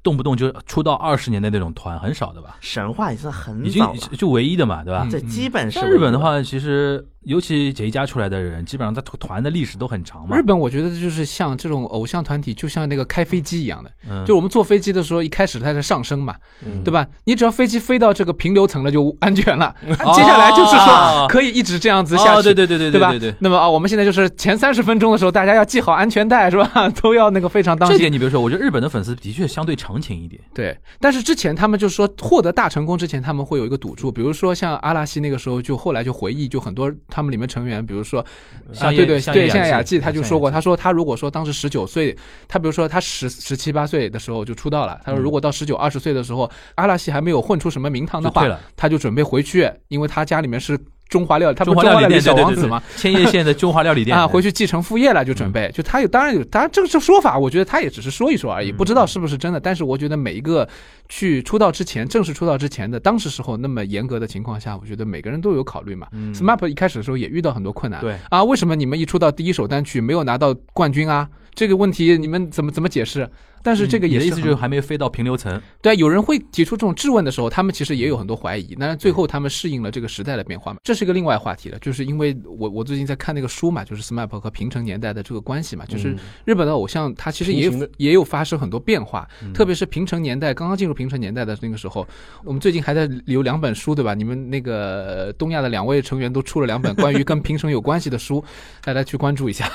[0.09, 2.57] 动不动就出道二十年的那种团很少的吧？
[2.61, 5.07] 神话也算很已经早了，就唯一的嘛，对吧？
[5.11, 10.41] 这基本是像日本的话，其实尤其这一家出来的人，基本上他团的历史都很长嘛日。
[10.41, 16.33] 本我觉得就是像这种偶像团体，就像那个开飞机一样的，嗯，就我们坐飞机的时候，一开始它在上升嘛，
[16.65, 17.05] 嗯对吧？
[17.25, 19.75] 你只要飞机飞到这个平流层了，就安全了。
[19.85, 23.35] 接下来就是说可以一直这样子下去，哦，对对对对对吧对对。
[23.39, 26.89] 那么啊，我们现在就是前三十分钟的时候，大家要系好安全带，是吧？
[27.01, 27.97] 都要那个非常当心。
[27.97, 30.41] 这点你比如说，我觉得日本的粉丝的确相对长行情一点。
[30.53, 42.15] 对，但是之前他们就是说获得大成功之前，他们会有一个赌注，比如说像阿拉西那个时候就后来就回忆，就很多他们里面成员，比如说啊，像对对对，像雅纪像雅纪他就说过，他说他如果说当时十九岁，
[42.47, 50.79] 他比如说他十十七八岁的时候就出道了，他说如果到十九二十岁的时候，阿拉西还没有混出什么名堂的话就，他就准备回去，因为他家里面是
[51.09, 52.81] 中华料理，他不中华料理小王子嘛？
[52.95, 55.69] 千叶县的中华料理店啊，回去继承父业了，就准备。
[55.73, 59.59] 就他有，当然有，当然这个这说法，我觉得他也只是说一说而已，不知道是不是真的。
[59.59, 60.67] 但是我觉得每一个
[61.09, 66.07] 去出道之前，正式出道之前的当时时候那么严格的情况下，我觉得每个人都有考虑嘛。
[66.33, 71.27] SMAP 一开始的时候也遇到很多困难，对啊，为什么你们一出道第一首单曲没有拿到冠军啊？
[71.53, 73.29] 这个问题你们怎么怎么解释？
[73.61, 78.73] 但是这个你的意思就是还没飞到平流层，对，有人会提出这种质问的时候，他们其实也有很多怀疑。
[78.77, 81.77] 那最后他们适应了这个时代的变化嘛，这是一个另外话题了。
[81.79, 92.07] 就是因为我我最近在看那个书嘛，就是 SMAP 和平成年代的这个关系嘛，就是日本的偶像他其实也也有发生很多变化，特别是平成年代刚刚进入平成年代的那个时候，
[92.45, 94.13] 我们最近还在有两本书对吧？
[94.13, 98.41] 你们那个呃东亚的两位成员都出了两本关于跟平成有关系的书，
[98.81, 99.69] 大家去关注一下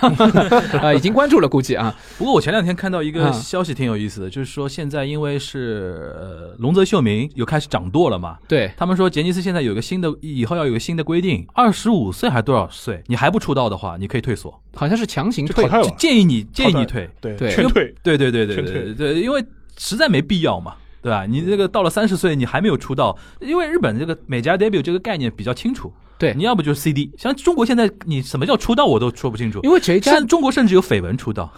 [0.81, 8.71] 啊， 已经关注了估计啊，不过我前两天看到一个嗯消息挺有意思的，就是说现在因为是呃龙泽秀明又开始掌舵了嘛，对。
[8.77, 15.65] 他们说杰尼斯现在有个新的，以后要有个新的规定，二十五岁还是多少岁，你还不出道的话，你可以退所，好像是强行退
[15.97, 17.95] 建议你建议你退，对对劝退。
[18.03, 19.45] 对对对对劝对对，因为
[19.79, 20.75] 实在没必要嘛。
[21.05, 21.27] 对吧？
[21.27, 25.93] 你这个到了三十岁，你还没有出道，因为日本这个美家 debut 这个概念比较清楚。
[26.17, 29.61] 对你要不就是 CD，像中国现在你什么叫出道我都说不清楚。
[29.65, 31.53] 因为谁家甚中国甚至有绯闻出道，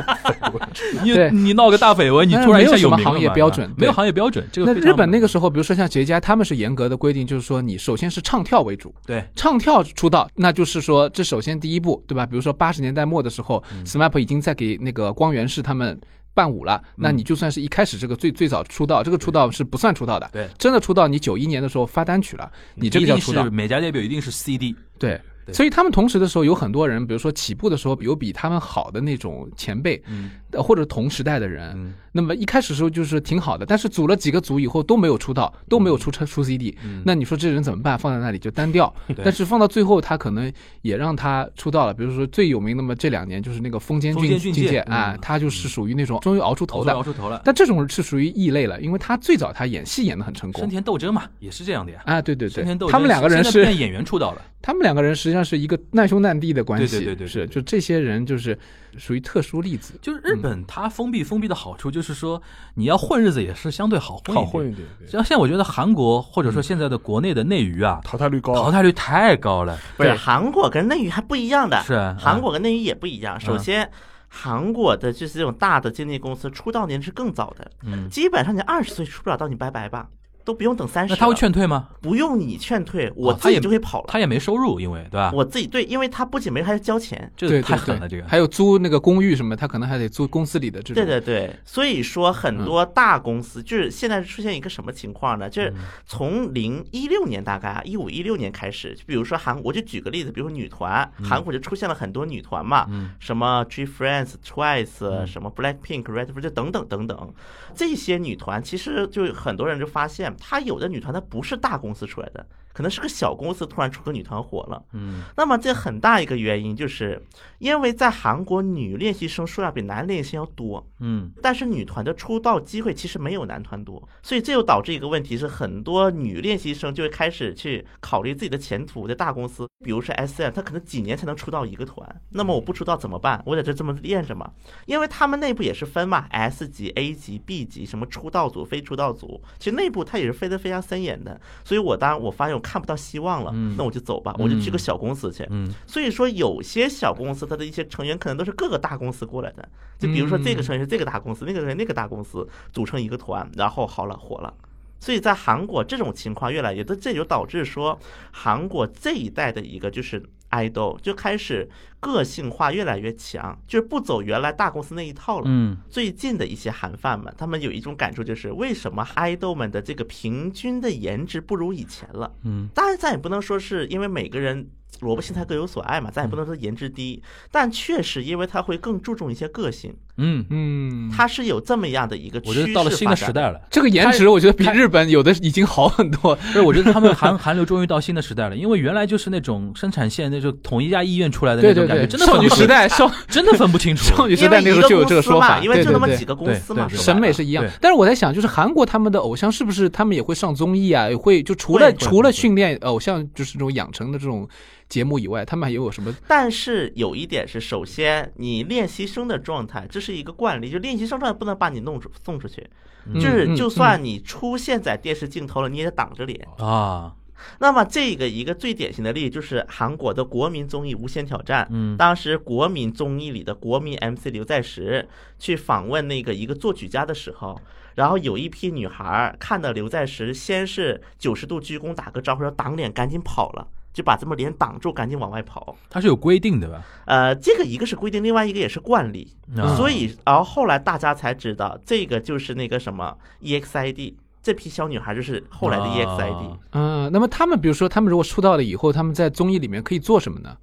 [1.02, 4.48] 你对你闹个大绯闻，你突然一下有名了嘛行业标准没有行业标准。
[4.52, 12.24] 这个那非日本那个时候，比如说像杰家，他们是严格的规定，就是说你首先是唱跳为主，对唱跳出道，那就是说这首先第一步，对吧？
[12.24, 16.00] 比如说八十年代末的时候、s m a p 已经在给那个光源氏他们。
[16.36, 20.28] 伴舞了，那你就算是一开始这个最最早出道，这个出道是不算出道的。
[20.30, 20.46] 对。
[20.58, 23.40] 真的出道，你九一年的时候发单曲了，你这个叫出道。
[23.40, 23.50] 一定是。
[23.50, 25.18] 美甲 debut 一定是 CD，对，
[25.52, 30.30] 所以他们同时的时候，有很多人，比如说起步的时候有比他们好的那种前辈，嗯。
[30.52, 37.98] 呃或者同时代的人，嗯那么一开始时候就是挺好的，但是组了几个组以后都没有出道，都没有出车出 CD，、嗯那你说这人怎么办？
[37.98, 38.92] 放在那里就单调。
[39.22, 40.50] 但是放到最后，他可能
[40.80, 41.92] 也让他出道了。
[41.92, 46.92] 比如说最有名的嘛，这两年就是那个风间俊间俊介介啊嗯，他就是属于那种终于熬出头熬的。
[46.94, 47.42] 熬出头了。
[47.44, 52.00] 但这种是属于异类了，因为他最早他演戏演的很成生功田斗真嘛，也是这样的呀。
[52.06, 58.58] 啊，对对对他们两个人是演员出道了，他们两个人实际上是一个难兄难弟的关系，对对对对对是对就这些人就是
[58.98, 59.98] 属于特殊例子。
[60.00, 62.40] 就是日本它封闭封闭的好处就是说，
[62.74, 64.46] 你要混日子也是相对好混一点。
[64.46, 65.08] 好混一点，对。
[65.08, 69.78] 像现在我觉得韩国或者说现在的国内的内娱啊，淘汰率高，淘汰率太高了。
[69.96, 73.38] 不是对韩国跟内娱还不一样的，是啊韩国跟内娱也不一样。
[73.40, 73.90] 首先，
[74.28, 80.08] 韩国的就是这种大的经纪公司出道年是更早的，嗯，基本上你二十岁出不了道，你拜拜吧，
[80.46, 81.12] 都不用等三十。
[81.12, 81.88] 那他会劝退吗？
[82.00, 84.04] 不用你劝退，我自己就会跑了。
[84.08, 85.32] 他也没收入，因为对吧？
[85.34, 87.30] 我自己对，因为他不仅没还要交钱。
[87.36, 91.04] 这对对个太狠了，这对，个还有租那个公寓什么，他可能还得租公司里的这种。
[91.04, 95.50] 对对对，所以说很多大公司就是现在出现一个什么情况呢？
[95.50, 95.74] 就是
[96.06, 107.34] 从零一六年大概啊，一五一六年开始，就比如说韩，我就举个例子，比如说女团，韩国就出现了很多女团嘛，嗯什么 G Friends、Twice、什么 Blackpink、Red Bull 就等等等等，
[107.74, 112.46] 这些女团其实就很多人就发现，他有的女团她不是大公司出来的，
[112.76, 114.84] 可能是个小公司突然出个女团火了。
[114.92, 115.22] 嗯。
[115.34, 117.24] 那么这很大一个原因就是，
[117.58, 121.32] 因为在韩国女练习生数量比男练习生要多，嗯。
[121.40, 133.42] 但是女团的出道机会其实没有男团多，所以这又导致一个问题是，很多女练习生就会开始去考虑自己的前途，在大公司，比如说 S M，她可能几年才能出道一个团，那么我不出道怎么办？
[133.46, 134.50] 我在这这么练着嘛，
[134.84, 143.76] 因为他们内部也是分嘛，S 级、A 级、B 级，什么出道组、非出道组，其实内部它也是分得非常森严的，所以我当我发现我看不到希望了，嗯。
[143.78, 145.72] 那我就走吧，我就去个小公司去，嗯。
[145.86, 154.52] 所以说，有些小公司它的一些成员可能都是各个大公司过来的，就比如说这个成员是这个大公司，那个人那个大公司组成一个团，然后好了火了。
[154.98, 157.96] 所以在韩国这种情况越来越多，这就导致说
[158.32, 160.20] 韩国这一代的一个就是
[160.56, 161.68] 爱豆就开始
[162.00, 165.44] 个性化越来越强，就是不走原来大公司那一套了。
[165.46, 172.32] 嗯最近的一些韩范们，他们有一种感触，就是为什么爱豆们的这个平均的颜值不如以前了？
[172.44, 179.94] 嗯当然，咱也不能说是因为每个人萝卜青菜各有所爱嘛，咱也不能说颜值低，但确实因为他会更注重一些个性。
[180.18, 183.60] 嗯，嗯，它是有这么样的一个趋我觉得到了新的时代了。
[183.70, 186.36] 这个颜值我觉得比日本有的已经好很多。
[186.52, 194.04] 所以，我觉得他们韩韩流终于到新的时代了，因为原来就是那种生产线那种统一家医院出来的那种感觉，对对对，少真的少女时代，少真的分不清楚。
[194.16, 197.64] 少女时代那时候就有这个说法，因为就那么几个公司嘛，审美是一样。
[197.80, 201.08] 但是我在想，就是韩国他们的偶像是不是他们也会上综艺啊？
[201.10, 204.48] 也会就除了除了训练偶像就是这种养成的这种
[204.88, 206.14] 节目以外，他们还有什么？
[206.28, 212.64] 但是有一点是，首先你练习生的状态，这是一个惯例，就练习生状态不能把你弄出送出去，
[213.06, 216.46] 嗯就是嗯就算你出现在电视镜头了，你也得挡着脸。
[216.58, 217.14] 啊，
[217.58, 225.08] 那么这个一个最典型的例子就是韩国的国民综艺《无限挑战》，嗯当时国民综艺里的国民 MC 刘在石
[225.38, 227.60] 去访问那个一个作曲家的时候，
[227.96, 233.66] 然后有一批女孩儿看到刘在石，先是九十度鞠躬打个招呼，说挡脸，赶紧跑了。
[233.96, 235.74] 就把这么脸挡住，赶紧往外跑。
[235.88, 236.84] 它是有规定的吧？
[237.06, 239.34] 呃，这个一个是规定，另外一个也是惯例。
[239.56, 246.50] 啊所以，然后后来大家才知道，这个就是那个什么 EXID，这批小女孩就是后来的 E EXID。
[246.50, 250.54] 啊嗯，那么他们比如说他们如果出道了以后，他们在综艺里面可以做什么呢？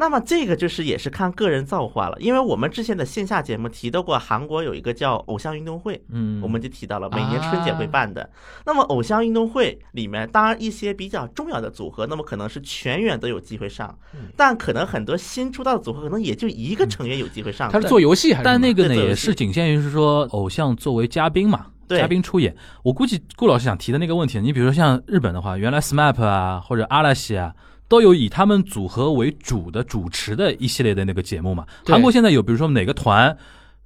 [0.00, 8.30] 那么这个就是也是看个人造化了，因为我们之前的线下节目提到过，韩国有一个叫偶像运动会，嗯，我们就提到了每年春节会办的。
[8.64, 13.98] 那么偶像运动会里面，当然一些比较重要的组合，那么可能是全员都有机会上，
[14.36, 17.68] 但可能很多新出道的组合，可能也就一个成员有机会上。
[17.68, 18.44] 他是做游戏还是？
[18.44, 22.54] 但那个呢，也是仅限于是说偶像作为嘉宾嘛，对嘉宾出演。
[22.84, 27.52] 我估计顾老师想提的那个问题，你比如说像日本的话，原来 SMAP 啊或者阿拉西啊。
[27.88, 31.66] 都有以他们组合为主的主持的一系列的那个节目嘛。
[31.86, 33.36] 韩国现在有，比如说哪个团，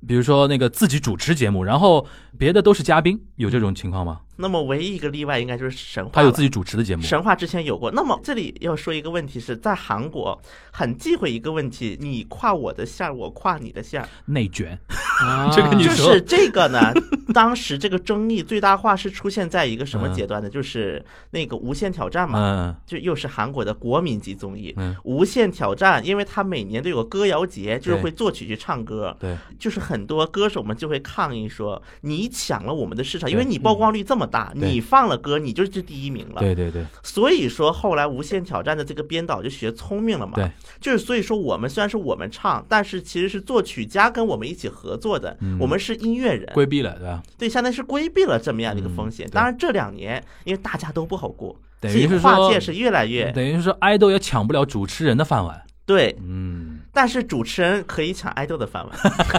[0.06, 4.20] 比如说那个自己主持节目，然后别的都是嘉宾，有这种情况吗？
[4.42, 7.90] 那么唯一一个例外应该就是神话，他有自己主持的节目，神话之前有过。
[7.92, 10.38] 那么这里要说一个问题是在韩国
[10.72, 14.08] 很忌讳一个问题：你跨我的线儿，我跨你的线儿。
[14.26, 14.78] 内卷。
[15.22, 16.92] 啊 这个你说就是这个呢，
[17.32, 20.50] 当时这个争议最大化是出现在一个什么阶段呢？
[20.50, 24.74] 就是那个《无限挑战》嘛，嗯就又是韩国的国民级综艺。
[24.76, 36.40] 嗯，无限挑战，因为它每年都有个歌谣节，就是会作曲去唱歌，对，就是很多歌手们就会抗议说，你抢了我们的市场，因为你曝光率这么大，你放了歌，你就是第一名了。
[36.40, 36.84] 对对对。
[37.02, 45.58] 所以说后来无限挑战的这个编导就学聪明了嘛，对，就是所以说我们虽然是我们唱，但是其实是作曲家跟我们一起合作的，嗯。
[45.60, 47.22] 我们是音乐人，规避了，对吧？
[47.38, 49.26] 对，相当于是规避了这么样的一个风险。
[49.28, 55.62] 嗯当然这两年因为大家都不好过，等于是说跨界是越来越等于是说爱豆也抢不了主持人的饭碗。
[55.84, 58.98] 对，嗯，但是主持人可以抢爱豆的饭碗，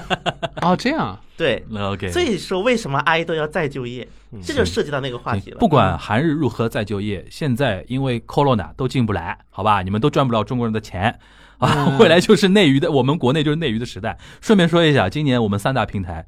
[0.61, 1.63] 哦，这样对。
[1.69, 2.09] 那 OK。
[2.11, 4.07] 所以说，为什么爱豆要再就业？
[4.43, 5.57] 这就涉及到那个话题了。
[5.59, 9.83] 不管韩日如何再就业，现在因为 Corona 都进不来，好吧？
[9.83, 11.19] 你们都赚不了中国人的钱
[11.59, 11.85] 啊！
[11.89, 14.17] 嗯未来就是内娱的，我们国内就是内娱的时代。
[14.41, 16.25] 顺便说一下，今年我们三大平台，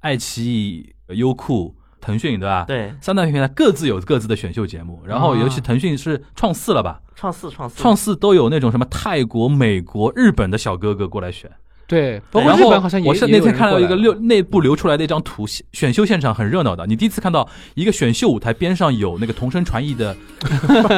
[0.00, 2.66] 爱奇艺、优酷、腾讯，对吧？。
[2.68, 7.00] 对三大平台各自有各自的选秀节目，然后尤其腾讯是创四了吧？
[7.16, 11.50] 创四创四创四都有那种什么泰国、美国、日本的小哥哥过来选。
[11.86, 16.86] 对，包括然后日本好像也我是那天看到一个过来了流内部流出来的一张图，选选秀现场很热闹的。
[16.86, 20.16] 你第一次看到一个选秀舞台边上有那个同声传译的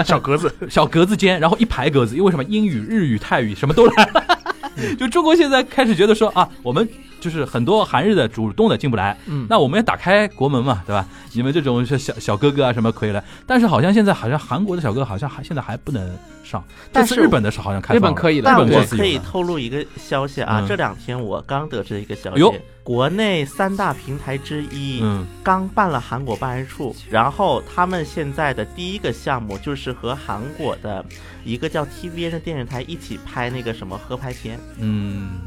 [0.05, 4.25] 小格子， 小格子间，然后一排格子，因为什么英语、日语、泰语什么都来了。
[4.97, 6.89] 就中国现在开始觉得说啊，我们
[7.25, 9.47] 就是很多韩日的主动的进不来，嗯。
[9.49, 11.07] 那我们也打开国门嘛，对吧？
[11.33, 16.15] 你们这种是小小哥哥啊什么可以来，但是好像现在好像韩国的小哥好像还现在还不能
[16.45, 16.63] 上，
[16.93, 18.45] 但是日本的是好像开放日本可以的。
[18.45, 20.69] 但日本我可以透露一个消息啊，嗯。
[20.69, 25.27] 这两天我刚得知的一个消息，国内三大平台之一，嗯。
[25.43, 31.03] 刚办了韩国办事处，然后他们现在的第一个项目就是和韩国的
[31.45, 34.61] 一个叫 TVN 的电视台一起拍那个什么合拍片。
[34.79, 35.41] 嗯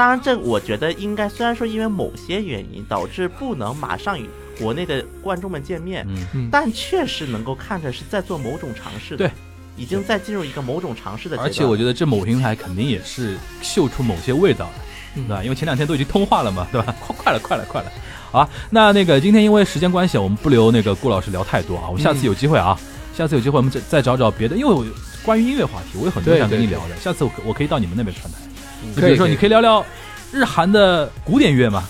[0.00, 4.26] 当然，这我觉得应该，虽然说因为某些原因导致不能马上与
[4.58, 9.30] 国内的观众们见面，嗯，嗯但确实能够看着是在做某种尝试的，对，
[9.76, 11.46] 已经在进入一个某种尝试的阶段。
[11.46, 14.70] 而且我觉得这某平台肯定也是嗅出某些味道
[15.14, 15.44] 对吧？
[15.44, 16.94] 因为前两天都已经通话了嘛， 对吧？
[16.98, 17.92] 快快了，快了，快了。
[18.32, 22.74] 好啊，那那个今天因为时间关系，我们不留那个顾老师聊太多啊，我们下次有机会啊，
[23.14, 24.82] 下次有机会我们再再找找别的，因为我
[25.22, 28.49] 关于音乐话题，我有很多想跟你聊的，下次我可我可以到你们那边串台，嗯
[28.94, 29.84] 就比如说你可以聊聊
[30.32, 31.84] 日韩的古典乐嘛，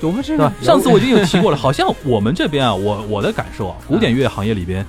[0.00, 0.52] 我们这个对吧？
[0.62, 4.84] 上次我已经有提过了， 好像我们这边啊，我我的感受啊，古典乐行业里边，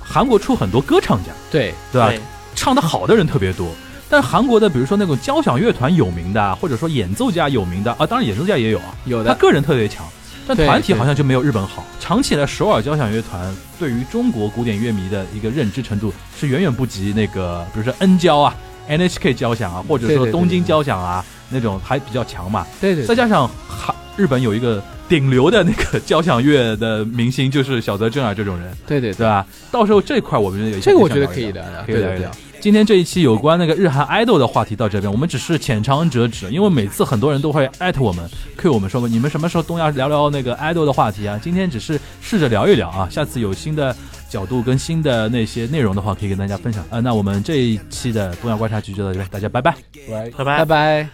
[0.00, 2.08] 韩国出很多歌唱家，对对吧？
[2.08, 2.20] 对
[2.54, 3.68] 唱的好的人特别多。
[4.08, 10.06] 但是韩国的，比如说那种交响乐团有名的啊，或者说演奏家有名的啊，当然演奏家也有啊，有的他个人特别强，
[10.46, 11.84] 但团体好像就没有日本好。
[11.98, 18.54] 长期以来，首尔交响乐团对于中国古典乐迷的一个认知程度是远远不及那个，比如说 N 交啊、
[18.88, 22.66] NHK 交响啊，或者说东京交响啊，那种还比较强嘛。
[22.80, 29.46] 对对，再加上韩日本有一个顶流的那个交响乐的明星，就是小泽征尔这种人，对对对吧？
[29.70, 32.30] 到时候这块我们有这个我觉得可以聊，可以聊一聊。
[32.58, 41.38] 今天这一期有关那个日韩 idol 的话题到这边，我们只是浅尝辄止，因为每次很多人都会艾特我们，Q 我们说过你们什么时候东亚聊聊那个 idol 的话题啊？
[41.40, 43.94] 今天只是试着聊一聊啊，下次有新的
[44.35, 46.85] 角度跟新的那些内容的话，可以跟大家分享。
[46.89, 49.75] 呃，那我们这一期的东亚观察局就到这边，大家拜拜。
[50.09, 50.29] 来。
[50.31, 50.65] 拜拜拜。
[50.65, 51.09] 拜。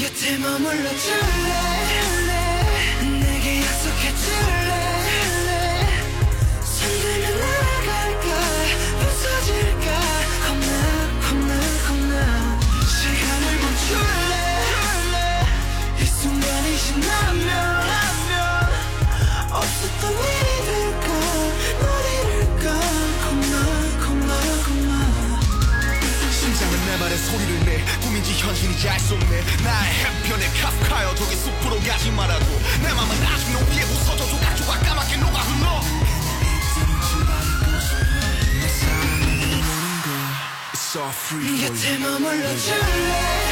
[0.00, 1.33] 곁에 머물러 줄
[28.83, 29.41] 알 수 없네.
[29.63, 32.45] 나의 해변에 카프카여 저기 숲으로 가지 말라고
[32.81, 35.81] 내 맘은 아직 높이에 부서져도 가져가 까맣게 녹아 흘러.
[41.59, 43.44] 곁에 머물러 줄래